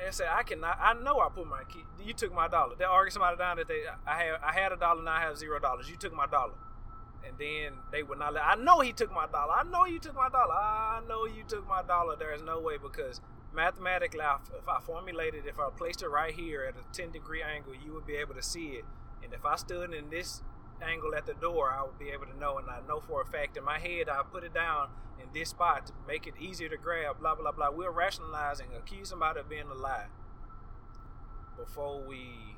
and 0.06 0.14
say 0.14 0.26
I 0.30 0.44
cannot. 0.44 0.78
I 0.82 0.94
know 0.94 1.20
I 1.20 1.30
put 1.30 1.48
my 1.48 1.64
key. 1.66 1.84
You 2.04 2.14
took 2.14 2.34
my 2.34 2.48
dollar. 2.48 2.76
They 2.78 2.86
argue 2.86 3.12
somebody 3.12 3.38
down 3.38 3.58
that 3.58 3.68
they 3.68 3.82
I 4.08 4.18
had 4.18 4.36
I 4.44 4.54
had 4.54 4.72
a 4.72 4.78
dollar 4.78 5.04
now 5.04 5.12
I 5.12 5.22
have 5.22 5.38
zero 5.38 5.60
dollars. 5.60 5.90
You 5.90 5.98
took 5.98 6.14
my 6.14 6.26
dollar, 6.26 6.54
and 7.26 7.38
then 7.38 7.74
they 7.92 8.04
would 8.04 8.20
not 8.20 8.34
let. 8.34 8.44
I 8.44 8.56
know 8.56 8.80
he 8.80 8.94
took 8.94 9.12
my 9.14 9.28
dollar. 9.28 9.54
I 9.54 9.64
know 9.64 9.86
you 9.86 10.00
took 10.00 10.16
my 10.16 10.30
dollar. 10.30 10.54
I 10.54 11.02
know 11.08 11.26
you 11.26 11.44
took 11.48 11.68
my 11.68 11.82
dollar. 11.84 12.16
There 12.16 12.34
is 12.34 12.42
no 12.42 12.60
way 12.60 12.78
because 12.82 13.20
mathematically, 13.54 14.22
if 14.58 14.68
I 14.68 14.80
formulated, 14.82 15.46
if 15.46 15.60
I 15.60 15.70
placed 15.70 16.02
it 16.02 16.10
right 16.10 16.34
here 16.34 16.64
at 16.64 16.76
a 16.76 16.84
ten 16.96 17.12
degree 17.12 17.42
angle, 17.42 17.74
you 17.74 17.94
would 17.94 18.06
be 18.06 18.16
able 18.16 18.36
to 18.36 18.44
see 18.44 18.70
it. 18.70 18.86
And 19.24 19.34
if 19.34 19.46
I 19.46 19.56
stood 19.56 19.94
in 19.94 20.10
this 20.10 20.42
angle 20.82 21.14
at 21.16 21.26
the 21.26 21.34
door, 21.34 21.72
I 21.72 21.84
would 21.84 22.00
be 22.00 22.10
able 22.10 22.26
to 22.26 22.38
know. 22.38 22.58
And 22.58 22.70
I 22.70 22.80
know 22.88 23.00
for 23.00 23.22
a 23.22 23.26
fact 23.26 23.58
in 23.58 23.64
my 23.64 23.80
head, 23.80 24.10
I 24.10 24.22
put 24.24 24.44
it 24.44 24.54
down 24.54 24.90
in 25.22 25.28
this 25.34 25.50
spot 25.50 25.88
to 25.88 25.94
make 26.08 26.28
it 26.28 26.34
easier 26.40 26.70
to 26.70 26.78
grab, 26.78 27.20
blah, 27.20 27.36
blah, 27.36 27.52
blah. 27.52 27.72
We're 27.72 27.92
rationalizing, 27.92 28.68
accuse 28.78 29.10
somebody 29.10 29.40
of 29.40 29.50
being 29.50 29.68
a 29.70 29.74
lie 29.74 30.08
before 31.58 32.02
we 32.08 32.56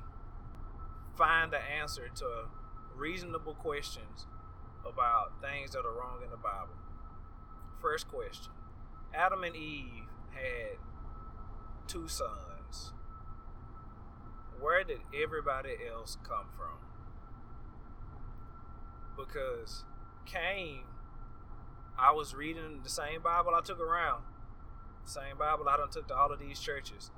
find 1.16 1.52
the 1.52 1.58
answer 1.58 2.08
to 2.14 2.46
reasonable 2.94 3.54
questions 3.54 4.26
about 4.86 5.40
things 5.40 5.72
that 5.72 5.80
are 5.80 5.92
wrong 5.92 6.20
in 6.24 6.30
the 6.30 6.36
Bible. 6.36 6.74
First 7.80 8.08
question 8.08 8.52
Adam 9.14 9.44
and 9.44 9.56
Eve 9.56 10.06
had 10.34 10.78
two 11.86 12.08
sons. 12.08 12.92
Where 14.60 14.84
did 14.84 15.00
everybody 15.14 15.74
else 15.90 16.16
come 16.22 16.46
from? 16.56 16.78
because 19.16 19.84
Cain, 20.26 20.80
I 21.98 22.12
was 22.12 22.34
reading 22.34 22.80
the 22.82 22.90
same 22.90 23.22
Bible 23.22 23.52
I 23.54 23.60
took 23.60 23.80
around, 23.80 24.22
same 25.04 25.36
Bible 25.38 25.68
I 25.68 25.76
done 25.76 25.90
took 25.90 26.08
to 26.08 26.16
all 26.16 26.32
of 26.32 26.38
these 26.38 26.60
churches, 26.60 27.10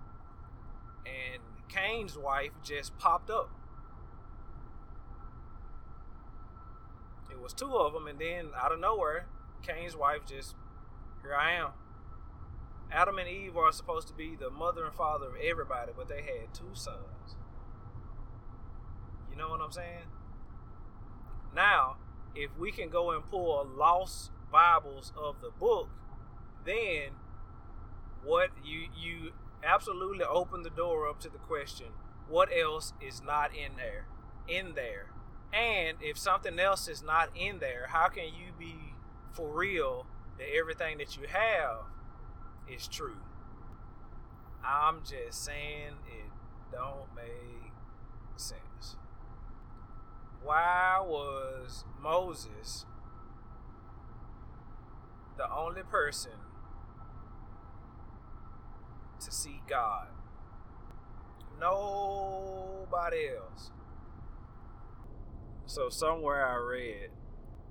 and 1.07 1.43
Cain's 1.69 2.17
wife 2.17 2.53
just 2.63 2.97
popped 2.99 3.31
up. 3.31 3.51
It 7.31 7.41
was 7.41 7.53
two 7.53 7.75
of 7.77 7.93
them, 7.93 8.07
and 8.07 8.19
then 8.19 8.51
out 8.57 8.73
of 8.73 8.81
nowhere, 8.81 9.27
Cain's 9.63 9.97
wife 9.97 10.21
just, 10.27 10.55
here 11.23 11.35
I 11.35 11.55
am. 11.55 11.71
Adam 12.91 13.19
and 13.19 13.29
Eve 13.29 13.57
are 13.57 13.73
supposed 13.73 14.09
to 14.09 14.15
be 14.15 14.37
the 14.37 14.51
mother 14.51 14.85
and 14.85 14.95
father 14.95 15.27
of 15.27 15.35
everybody, 15.43 15.93
but 15.97 16.09
they 16.09 16.23
had 16.23 16.53
two 16.53 16.71
sons. 16.75 17.37
You 19.31 19.37
know 19.37 19.49
what 19.49 19.61
I'm 19.61 19.73
saying? 19.73 20.07
Now, 21.55 21.97
if 22.35 22.57
we 22.59 22.71
can 22.73 22.89
go 22.89 23.11
and 23.11 23.25
pull 23.25 23.67
lost 23.77 24.31
Bibles 24.51 25.13
of 25.17 25.41
the 25.41 25.51
book, 25.51 25.89
then 26.65 27.11
what 28.23 28.51
you 28.65 28.87
you 28.97 29.33
absolutely 29.65 30.25
open 30.25 30.63
the 30.63 30.71
door 30.71 31.09
up 31.09 31.21
to 31.21 31.29
the 31.29 31.39
question, 31.39 31.87
what 32.29 32.49
else 32.57 32.93
is 33.01 33.23
not 33.23 33.51
in 33.55 33.77
there? 33.77 34.07
In 34.47 34.75
there. 34.75 35.11
And 35.53 35.99
if 36.01 36.19
something 36.19 36.59
else 36.59 36.89
is 36.89 37.03
not 37.03 37.31
in 37.37 37.59
there, 37.59 37.87
how 37.89 38.09
can 38.09 38.27
you 38.27 38.53
be 38.59 38.95
for 39.33 39.49
real 39.49 40.07
that 40.39 40.47
everything 40.55 40.99
that 40.99 41.17
you 41.17 41.27
have 41.29 41.87
is 42.71 42.89
true? 42.89 43.17
I'm 44.65 45.01
just 45.05 45.45
saying 45.45 45.95
it 46.07 46.31
don't 46.73 47.15
make 47.15 47.73
sense. 48.37 48.97
Why 50.43 50.99
was 51.01 51.85
Moses 52.01 52.87
the 55.37 55.51
only 55.53 55.83
person 55.83 56.33
to 59.21 59.31
see 59.31 59.63
God? 59.69 60.09
Nobody 61.61 63.29
else. 63.37 63.71
So 65.67 65.89
somewhere 65.89 66.47
I 66.47 66.57
read 66.57 67.11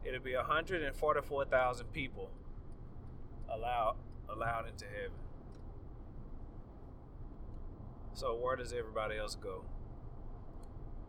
it'll 0.03 0.21
be 0.21 0.35
144,000 0.35 1.85
people 1.87 2.29
allowed 3.49 3.95
allowed 4.29 4.67
into 4.67 4.85
heaven. 4.85 5.17
So 8.13 8.35
where 8.35 8.55
does 8.55 8.73
everybody 8.73 9.17
else 9.17 9.35
go? 9.35 9.63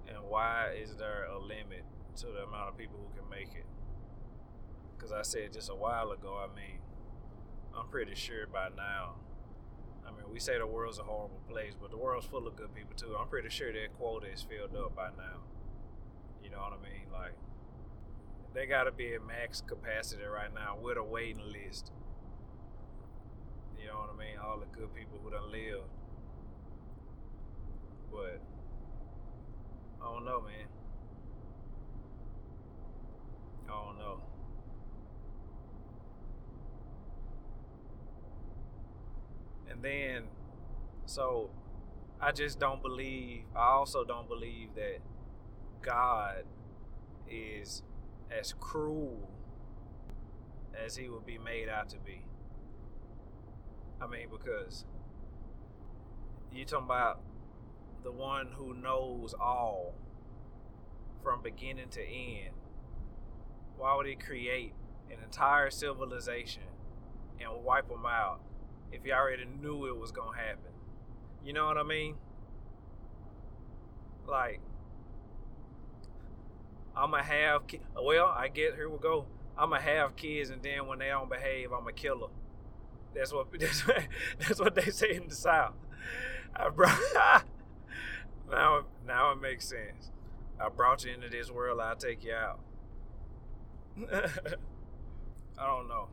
And 0.09 0.19
why 0.29 0.75
is 0.81 0.97
there 0.97 1.27
a 1.31 1.39
limit 1.39 1.85
to 2.17 2.27
the 2.27 2.45
amount 2.45 2.69
of 2.69 2.79
people 2.79 2.97
who 2.99 3.21
can 3.21 3.29
make 3.29 3.55
it? 3.55 3.67
Because 4.97 5.13
I 5.13 5.23
said 5.23 5.53
just 5.53 5.71
a 5.71 5.75
while 5.75 6.13
ago, 6.13 6.39
I 6.39 6.55
mean, 6.55 6.79
I'm 7.77 7.89
pretty 7.89 8.15
sure 8.15 8.47
by 8.47 8.69
now. 8.77 9.17
I 10.07 10.11
mean, 10.11 10.31
we 10.33 10.39
say 10.39 10.59
the 10.59 10.67
world's 10.67 10.99
a 10.99 11.03
horrible 11.03 11.41
place, 11.49 11.73
but 11.81 11.91
the 11.91 11.97
world's 11.97 12.27
full 12.27 12.47
of 12.47 12.57
good 12.57 12.75
people 12.75 12.95
too. 12.97 13.17
I'm 13.19 13.29
pretty 13.29 13.49
sure 13.49 13.73
that 13.73 13.99
quota 13.99 14.27
is 14.33 14.43
filled 14.43 14.77
up 14.77 14.95
by 14.95 15.09
now. 15.17 15.41
You 16.43 16.51
know 16.51 16.59
what 16.59 16.73
I 16.73 16.83
mean? 16.83 17.07
Like, 17.13 17.33
they 18.55 18.67
got 18.67 18.85
to 18.85 18.93
be 18.93 19.15
at 19.15 19.27
max 19.27 19.61
capacity 19.61 20.25
right 20.25 20.55
now 20.55 20.79
with 20.81 20.97
a 20.97 21.03
waiting 21.03 21.43
list. 21.51 21.91
You 23.85 23.91
know 23.91 23.97
what 23.99 24.15
I 24.15 24.19
mean? 24.19 24.39
All 24.43 24.59
the 24.59 24.79
good 24.79 24.95
people 24.95 25.19
who 25.23 25.31
done 25.31 25.53
lived. 25.53 25.85
But 28.11 28.41
I 30.01 30.11
don't 30.11 30.25
know, 30.25 30.41
man. 30.41 30.67
I 33.69 33.73
don't 33.73 33.99
know. 33.99 34.23
And 39.71 39.83
then, 39.83 40.23
so 41.05 41.51
I 42.23 42.33
just 42.33 42.59
don't 42.59 42.81
believe, 42.81 43.43
I 43.55 43.67
also 43.67 44.03
don't 44.03 44.29
believe 44.29 44.71
that 44.77 45.01
God 45.83 46.45
is 47.31 47.83
as 48.31 48.55
cruel 48.59 49.29
as 50.75 50.97
he 50.97 51.11
would 51.11 51.27
be 51.27 51.37
made 51.37 51.69
out 51.69 51.91
to 51.91 51.99
be. 51.99 52.23
I 54.05 54.07
mean, 54.07 54.27
because 54.31 54.85
you 56.53 56.65
talking 56.65 56.85
about 56.85 57.21
the 58.03 58.13
one 58.13 58.49
who 58.53 58.75
knows 58.75 59.35
all 59.41 59.95
from 61.23 61.43
beginning 61.43 61.89
to 61.91 62.03
end. 62.07 62.51
Why 63.79 63.97
would 63.97 64.07
he 64.07 64.15
create 64.15 64.75
an 65.11 65.17
entire 65.25 65.71
civilization 65.71 66.63
and 67.41 67.65
wipe 67.65 67.89
them 67.89 68.05
out 68.07 68.41
if 68.93 69.03
he 69.05 69.13
already 69.13 69.47
knew 69.47 69.87
it 69.87 69.97
was 69.97 70.13
gonna 70.13 70.37
happen? 70.37 70.73
You 71.43 71.55
know 71.55 71.67
what 71.67 71.79
I 71.79 71.83
mean? 71.83 72.17
Like, 74.27 74.61
I'm 76.95 77.11
gonna 77.11 77.23
have 77.23 77.67
ki- 77.67 77.81
well, 78.01 78.27
I 78.27 78.49
get 78.49 78.75
here 78.75 78.89
we 78.89 78.99
go. 78.99 79.27
I'm 79.57 79.71
gonna 79.71 79.83
have 79.83 80.15
kids, 80.15 80.51
and 80.51 80.63
then 80.63 80.87
when 80.87 80.99
they 80.99 81.09
don't 81.09 81.31
behave, 81.31 81.73
I'm 81.73 81.87
a 81.89 81.93
killer. 81.93 82.29
That's 83.15 83.33
what 83.33 83.47
that's 83.59 83.87
what, 83.87 84.03
that's 84.39 84.61
what 84.61 84.75
they 84.75 84.91
say 84.91 85.15
in 85.15 85.29
the 85.29 85.35
South. 85.35 85.75
I 86.57 86.69
brought 86.69 86.99
now 88.51 88.85
now 89.07 89.33
it 89.33 89.41
makes 89.41 89.69
sense. 89.69 90.11
I 90.61 90.69
brought 90.69 91.05
you 91.05 91.13
into 91.13 91.29
this 91.29 91.51
world. 91.51 91.81
I'll 91.81 91.97
take 91.97 92.25
you 92.25 92.35
out. 92.35 92.61
I 95.59 95.67
don't 95.67 95.89
know. 95.89 96.09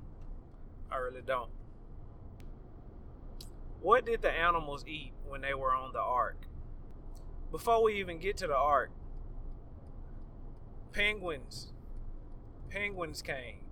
I 0.91 0.97
really 0.97 1.21
don't. 1.25 1.49
What 3.81 4.05
did 4.05 4.21
the 4.21 4.29
animals 4.31 4.83
eat 4.87 5.13
when 5.27 5.41
they 5.41 5.53
were 5.53 5.73
on 5.73 5.93
the 5.93 5.99
ark? 5.99 6.45
Before 7.51 7.83
we 7.83 7.95
even 7.95 8.19
get 8.19 8.37
to 8.37 8.47
the 8.47 8.55
ark, 8.55 8.91
penguins. 10.91 11.71
Penguins 12.69 13.21
came 13.21 13.65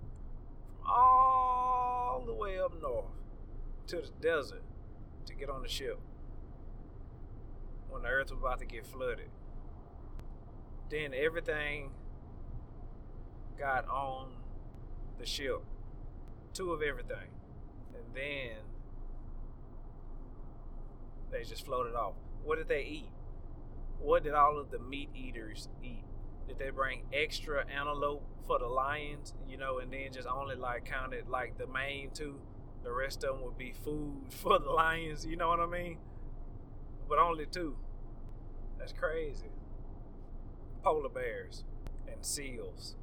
from 0.78 0.90
all 0.90 2.22
the 2.26 2.34
way 2.34 2.58
up 2.58 2.80
north 2.80 3.19
to 3.90 3.96
the 3.96 4.08
desert 4.20 4.62
to 5.26 5.34
get 5.34 5.50
on 5.50 5.62
the 5.62 5.68
ship 5.68 5.98
when 7.88 8.02
the 8.02 8.08
earth 8.08 8.30
was 8.30 8.38
about 8.38 8.60
to 8.60 8.64
get 8.64 8.86
flooded. 8.86 9.30
Then 10.88 11.12
everything 11.12 11.90
got 13.58 13.88
on 13.88 14.28
the 15.18 15.26
ship. 15.26 15.62
Two 16.54 16.72
of 16.72 16.82
everything. 16.82 17.30
And 17.92 18.14
then 18.14 18.58
they 21.32 21.42
just 21.42 21.66
floated 21.66 21.96
off. 21.96 22.14
What 22.44 22.58
did 22.58 22.68
they 22.68 22.84
eat? 22.84 23.10
What 23.98 24.22
did 24.22 24.34
all 24.34 24.56
of 24.56 24.70
the 24.70 24.78
meat 24.78 25.10
eaters 25.16 25.68
eat? 25.82 26.04
Did 26.46 26.60
they 26.60 26.70
bring 26.70 27.02
extra 27.12 27.66
antelope 27.66 28.24
for 28.46 28.60
the 28.60 28.66
lions, 28.66 29.34
you 29.48 29.56
know, 29.56 29.78
and 29.78 29.92
then 29.92 30.12
just 30.12 30.28
only 30.28 30.54
like 30.54 30.84
counted 30.84 31.28
like 31.28 31.58
the 31.58 31.66
main 31.66 32.10
two? 32.12 32.40
The 32.82 32.92
rest 32.92 33.24
of 33.24 33.36
them 33.36 33.44
would 33.44 33.58
be 33.58 33.72
food 33.72 34.22
for 34.30 34.58
the 34.58 34.70
lions, 34.70 35.26
you 35.26 35.36
know 35.36 35.48
what 35.48 35.60
I 35.60 35.66
mean? 35.66 35.98
But 37.08 37.18
only 37.18 37.46
two. 37.46 37.76
That's 38.78 38.92
crazy. 38.92 39.50
Polar 40.82 41.10
bears 41.10 41.64
and 42.10 42.24
seals 42.24 42.96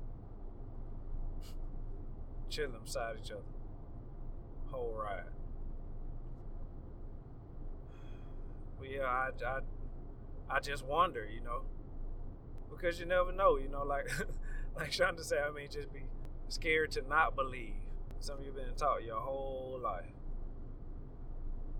chilling 2.49 2.71
beside 2.83 3.17
each 3.23 3.31
other. 3.31 3.41
Whole 4.71 4.93
ride. 4.93 5.23
Yeah, 8.81 9.03
I, 9.03 9.29
I, 9.45 9.59
I 10.49 10.59
just 10.59 10.85
wonder, 10.85 11.27
you 11.27 11.41
know, 11.41 11.61
because 12.69 12.99
you 12.99 13.05
never 13.05 13.31
know, 13.31 13.57
you 13.57 13.67
know, 13.67 13.83
like 13.83 14.09
like 14.75 14.91
Shonda 14.91 15.23
said, 15.23 15.39
I 15.47 15.51
mean, 15.51 15.67
just 15.69 15.91
be 15.91 16.03
scared 16.47 16.91
to 16.91 17.01
not 17.07 17.35
believe. 17.35 17.73
Some 18.19 18.39
of 18.39 18.45
you 18.45 18.51
been 18.51 18.75
taught 18.75 19.03
your 19.03 19.19
whole 19.19 19.79
life, 19.81 20.05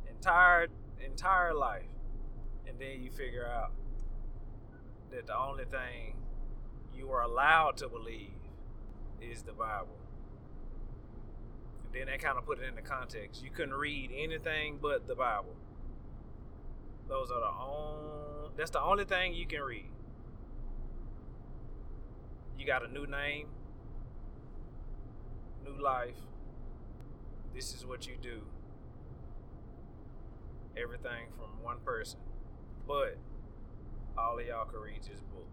entire 0.09 0.67
entire 1.03 1.53
life, 1.53 1.89
and 2.67 2.79
then 2.79 3.01
you 3.01 3.11
figure 3.11 3.45
out 3.45 3.71
that 5.11 5.27
the 5.27 5.37
only 5.37 5.65
thing 5.65 6.15
you 6.95 7.11
are 7.11 7.21
allowed 7.21 7.77
to 7.77 7.89
believe 7.89 8.31
is 9.21 9.41
the 9.43 9.51
Bible. 9.51 9.97
And 11.85 11.93
then 11.93 12.07
they 12.07 12.17
kind 12.17 12.37
of 12.37 12.45
put 12.45 12.59
it 12.59 12.65
into 12.65 12.81
context. 12.81 13.43
You 13.43 13.49
couldn't 13.49 13.73
read 13.73 14.11
anything 14.15 14.79
but 14.81 15.07
the 15.07 15.15
Bible. 15.15 15.55
Those 17.09 17.31
are 17.31 17.39
the 17.39 17.47
only. 17.47 18.51
That's 18.57 18.71
the 18.71 18.81
only 18.81 19.05
thing 19.05 19.33
you 19.33 19.47
can 19.47 19.61
read. 19.61 19.89
You 22.57 22.65
got 22.65 22.83
a 22.83 22.91
new 22.91 23.05
name, 23.05 23.47
new 25.67 25.81
life. 25.81 26.15
This 27.53 27.73
is 27.73 27.85
what 27.85 28.07
you 28.07 28.15
do. 28.21 28.41
Everything 30.75 31.27
from 31.35 31.63
one 31.63 31.77
person. 31.83 32.19
But 32.87 33.17
all 34.17 34.39
of 34.39 34.45
y'all 34.45 34.65
can 34.65 34.79
read 34.79 35.01
this 35.01 35.21
book 35.21 35.47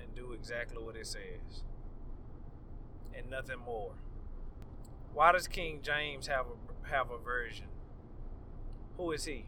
and 0.00 0.14
do 0.14 0.32
exactly 0.32 0.82
what 0.82 0.96
it 0.96 1.06
says 1.06 1.62
and 3.16 3.30
nothing 3.30 3.58
more. 3.64 3.92
Why 5.14 5.32
does 5.32 5.48
King 5.48 5.80
James 5.82 6.26
have 6.26 6.46
a 6.46 6.88
have 6.88 7.10
a 7.10 7.18
version? 7.18 7.66
Who 8.96 9.12
is 9.12 9.24
he? 9.24 9.46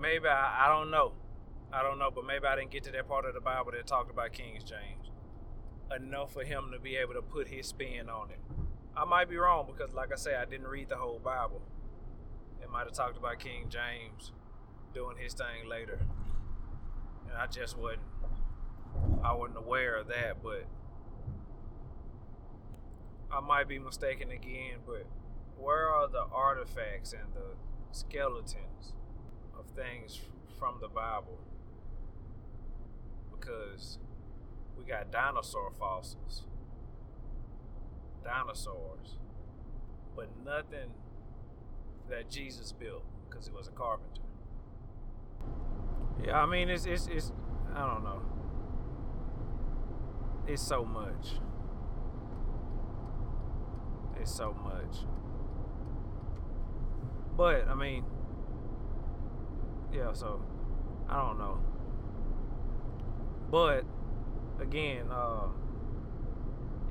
Maybe 0.00 0.26
I, 0.28 0.66
I 0.66 0.68
don't 0.68 0.90
know. 0.90 1.12
I 1.72 1.82
don't 1.82 1.98
know, 1.98 2.10
but 2.14 2.24
maybe 2.24 2.46
I 2.46 2.56
didn't 2.56 2.70
get 2.70 2.84
to 2.84 2.92
that 2.92 3.08
part 3.08 3.24
of 3.24 3.34
the 3.34 3.40
Bible 3.40 3.72
that 3.72 3.86
talked 3.86 4.10
about 4.10 4.32
King 4.32 4.58
James 4.58 5.03
enough 5.94 6.32
for 6.32 6.44
him 6.44 6.70
to 6.72 6.78
be 6.78 6.96
able 6.96 7.14
to 7.14 7.22
put 7.22 7.48
his 7.48 7.66
spin 7.66 8.08
on 8.08 8.30
it. 8.30 8.40
I 8.96 9.04
might 9.04 9.28
be 9.28 9.36
wrong 9.36 9.66
because, 9.66 9.92
like 9.94 10.12
I 10.12 10.16
say, 10.16 10.34
I 10.36 10.44
didn't 10.44 10.68
read 10.68 10.88
the 10.88 10.96
whole 10.96 11.18
Bible. 11.18 11.62
It 12.62 12.70
might 12.70 12.86
have 12.86 12.92
talked 12.92 13.16
about 13.16 13.38
King 13.38 13.68
James 13.68 14.32
doing 14.94 15.16
his 15.18 15.34
thing 15.34 15.68
later, 15.68 15.98
and 17.28 17.36
I 17.36 17.46
just 17.46 17.76
wasn't. 17.76 18.02
I 19.24 19.32
wasn't 19.32 19.58
aware 19.58 19.96
of 19.96 20.06
that, 20.08 20.42
but 20.42 20.66
I 23.32 23.40
might 23.40 23.66
be 23.68 23.78
mistaken 23.78 24.30
again. 24.30 24.78
But 24.86 25.06
where 25.58 25.88
are 25.88 26.08
the 26.08 26.24
artifacts 26.32 27.12
and 27.12 27.34
the 27.34 27.56
skeletons 27.90 28.92
of 29.58 29.66
things 29.70 30.20
from 30.58 30.76
the 30.80 30.88
Bible 30.88 31.38
because 33.32 33.98
we 34.76 34.84
got 34.84 35.10
dinosaur 35.10 35.72
fossils, 35.78 36.44
dinosaurs, 38.24 39.18
but 40.16 40.28
nothing 40.44 40.90
that 42.10 42.30
Jesus 42.30 42.72
built 42.72 43.04
because 43.28 43.46
he 43.46 43.52
was 43.52 43.68
a 43.68 43.72
carpenter. 43.72 44.22
Yeah, 46.24 46.40
I 46.40 46.46
mean 46.46 46.68
it's 46.68 46.86
it's 46.86 47.06
it's 47.08 47.32
I 47.74 47.86
don't 47.86 48.04
know. 48.04 48.22
It's 50.46 50.62
so 50.62 50.84
much. 50.84 51.40
It's 54.20 54.34
so 54.34 54.52
much. 54.52 55.04
But 57.36 57.66
I 57.68 57.74
mean, 57.74 58.04
yeah. 59.92 60.12
So 60.12 60.40
I 61.08 61.20
don't 61.20 61.38
know. 61.38 61.58
But 63.50 63.84
again, 64.60 65.06
uh, 65.10 65.48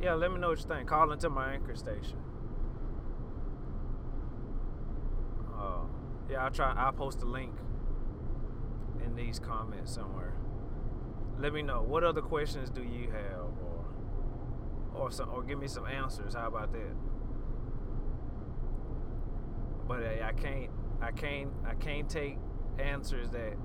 yeah. 0.02 0.14
Let 0.14 0.32
me 0.32 0.40
know 0.40 0.50
what 0.50 0.60
you 0.60 0.66
think. 0.66 0.88
Call 0.88 1.12
into 1.12 1.30
my 1.30 1.54
anchor 1.54 1.76
station. 1.76 2.18
Uh, 5.56 5.86
yeah, 6.30 6.44
I'll 6.44 6.52
try. 6.52 6.74
I'll 6.74 6.92
post 6.92 7.22
a 7.22 7.26
link 7.26 7.54
in 9.06 9.16
these 9.16 9.40
comments 9.40 9.94
somewhere. 9.94 10.34
Let 11.40 11.54
me 11.54 11.62
know 11.62 11.82
what 11.82 12.04
other 12.04 12.22
questions 12.22 12.70
do 12.70 12.84
you 12.84 13.12
have, 13.12 13.50
or 13.64 13.86
or 14.94 15.12
some, 15.12 15.30
or 15.30 15.44
give 15.44 15.60
me 15.60 15.68
some 15.68 15.88
answers. 15.88 16.36
How 16.36 16.48
about 16.48 16.72
that? 16.74 16.96
But 19.88 20.04
uh, 20.04 20.26
I 20.26 20.32
can't, 20.32 20.70
I 21.02 21.12
can't, 21.12 21.52
I 21.66 21.74
can't 21.74 22.10
take 22.10 22.38
answers 22.80 23.30
that 23.32 23.58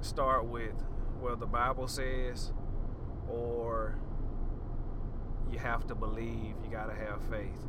start 0.00 0.46
with, 0.46 0.74
well, 1.20 1.36
the 1.36 1.46
Bible 1.46 1.88
says, 1.88 2.52
or 3.30 3.96
you 5.50 5.58
have 5.58 5.86
to 5.88 5.94
believe, 5.94 6.54
you 6.64 6.70
gotta 6.70 6.94
have 6.94 7.22
faith. 7.30 7.66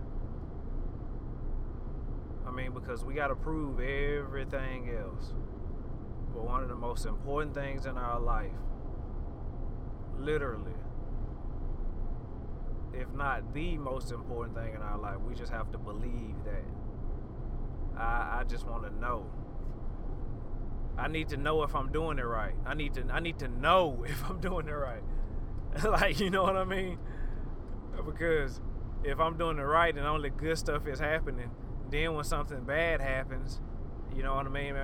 I 2.45 2.51
mean, 2.51 2.73
because 2.73 3.03
we 3.03 3.13
gotta 3.13 3.35
prove 3.35 3.79
everything 3.79 4.89
else. 4.89 5.33
But 6.33 6.43
one 6.45 6.63
of 6.63 6.69
the 6.69 6.75
most 6.75 7.05
important 7.05 7.53
things 7.53 7.85
in 7.85 7.97
our 7.97 8.19
life, 8.19 8.51
literally, 10.17 10.73
if 12.93 13.11
not 13.13 13.53
the 13.53 13.77
most 13.77 14.11
important 14.11 14.55
thing 14.55 14.73
in 14.73 14.81
our 14.81 14.97
life, 14.97 15.17
we 15.27 15.33
just 15.33 15.51
have 15.51 15.71
to 15.71 15.77
believe 15.77 16.35
that. 16.45 16.63
I, 17.97 18.39
I 18.39 18.43
just 18.47 18.67
want 18.67 18.83
to 18.83 18.99
know. 18.99 19.25
I 20.97 21.07
need 21.07 21.29
to 21.29 21.37
know 21.37 21.63
if 21.63 21.75
I'm 21.75 21.91
doing 21.91 22.19
it 22.19 22.25
right. 22.25 22.53
I 22.65 22.73
need 22.73 22.93
to 22.95 23.05
I 23.11 23.19
need 23.19 23.39
to 23.39 23.47
know 23.47 24.03
if 24.07 24.29
I'm 24.29 24.39
doing 24.39 24.67
it 24.67 24.71
right. 24.71 25.03
like, 25.83 26.19
you 26.19 26.29
know 26.29 26.43
what 26.43 26.57
I 26.57 26.65
mean? 26.65 26.97
Because 28.05 28.59
if 29.03 29.19
I'm 29.19 29.37
doing 29.37 29.57
it 29.57 29.63
right 29.63 29.95
and 29.95 30.05
only 30.05 30.29
good 30.29 30.57
stuff 30.57 30.87
is 30.87 30.99
happening, 30.99 31.51
then 31.89 32.13
when 32.13 32.23
something 32.23 32.63
bad 32.63 33.01
happens, 33.01 33.59
you 34.15 34.23
know 34.23 34.35
what 34.35 34.45
I 34.45 34.49
mean? 34.49 34.75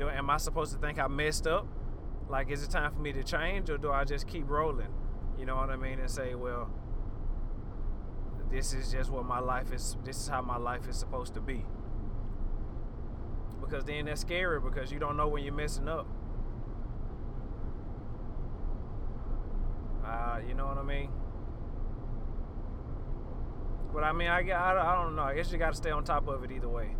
Am 0.00 0.30
I 0.30 0.36
supposed 0.36 0.72
to 0.72 0.78
think 0.78 0.98
I 0.98 1.08
messed 1.08 1.46
up? 1.46 1.66
Like, 2.28 2.50
is 2.50 2.62
it 2.62 2.70
time 2.70 2.92
for 2.92 3.00
me 3.00 3.12
to 3.12 3.22
change, 3.22 3.70
or 3.70 3.78
do 3.78 3.90
I 3.90 4.04
just 4.04 4.26
keep 4.26 4.48
rolling? 4.48 4.92
You 5.38 5.46
know 5.46 5.56
what 5.56 5.70
I 5.70 5.76
mean? 5.76 6.00
And 6.00 6.10
say, 6.10 6.34
well, 6.34 6.70
this 8.50 8.72
is 8.72 8.90
just 8.90 9.10
what 9.10 9.24
my 9.24 9.38
life 9.38 9.72
is. 9.72 9.96
This 10.04 10.16
is 10.16 10.28
how 10.28 10.42
my 10.42 10.56
life 10.56 10.88
is 10.88 10.96
supposed 10.96 11.34
to 11.34 11.40
be. 11.40 11.64
Because 13.60 13.84
then 13.84 14.06
that's 14.06 14.20
scary 14.20 14.60
because 14.60 14.92
you 14.92 14.98
don't 14.98 15.16
know 15.16 15.28
when 15.28 15.44
you're 15.44 15.52
messing 15.52 15.88
up. 15.88 16.06
Uh, 20.06 20.38
you 20.46 20.54
know 20.54 20.66
what 20.66 20.78
I 20.78 20.82
mean? 20.84 21.10
But 23.92 24.04
I 24.04 24.12
mean, 24.12 24.28
I, 24.28 24.48
I, 24.50 24.92
I 24.92 25.02
don't 25.02 25.16
know. 25.16 25.22
I 25.22 25.34
guess 25.34 25.50
you 25.50 25.58
got 25.58 25.70
to 25.70 25.76
stay 25.76 25.90
on 25.90 26.04
top 26.04 26.28
of 26.28 26.44
it 26.44 26.52
either 26.52 26.68
way. 26.68 26.94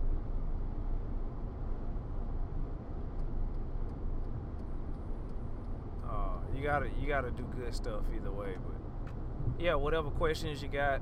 Uh, 6.05 6.39
you 6.57 6.63
gotta 6.63 6.89
you 6.99 7.07
gotta 7.07 7.31
do 7.31 7.45
good 7.57 7.75
stuff 7.75 8.03
either 8.15 8.33
way. 8.33 8.57
But 8.57 9.13
yeah, 9.61 9.75
whatever 9.75 10.11
questions 10.11 10.63
you 10.63 10.69
got, 10.69 11.01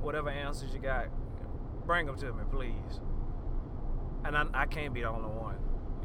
whatever 0.00 0.30
answers 0.30 0.72
you 0.72 0.80
got, 0.80 1.08
bring 1.86 2.06
them 2.06 2.18
to 2.18 2.32
me, 2.32 2.42
please. 2.50 3.00
And 4.24 4.36
I, 4.36 4.46
I 4.54 4.66
can't 4.66 4.92
be 4.92 5.02
the 5.02 5.08
only 5.08 5.28
one. 5.28 5.56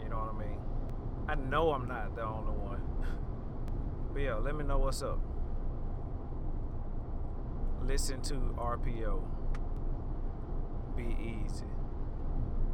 You 0.04 0.10
know 0.10 0.18
what 0.18 0.36
I 0.36 0.38
mean? 0.38 0.60
I 1.28 1.36
know 1.36 1.72
I'm 1.72 1.88
not 1.88 2.16
the 2.16 2.24
only 2.24 2.52
one. 2.52 2.82
Yeah, 4.18 4.36
let 4.36 4.56
me 4.56 4.64
know 4.64 4.78
what's 4.78 5.02
up. 5.02 5.20
Listen 7.86 8.22
to 8.22 8.36
RPO. 8.58 9.22
Be 10.96 11.18
easy. 11.20 11.73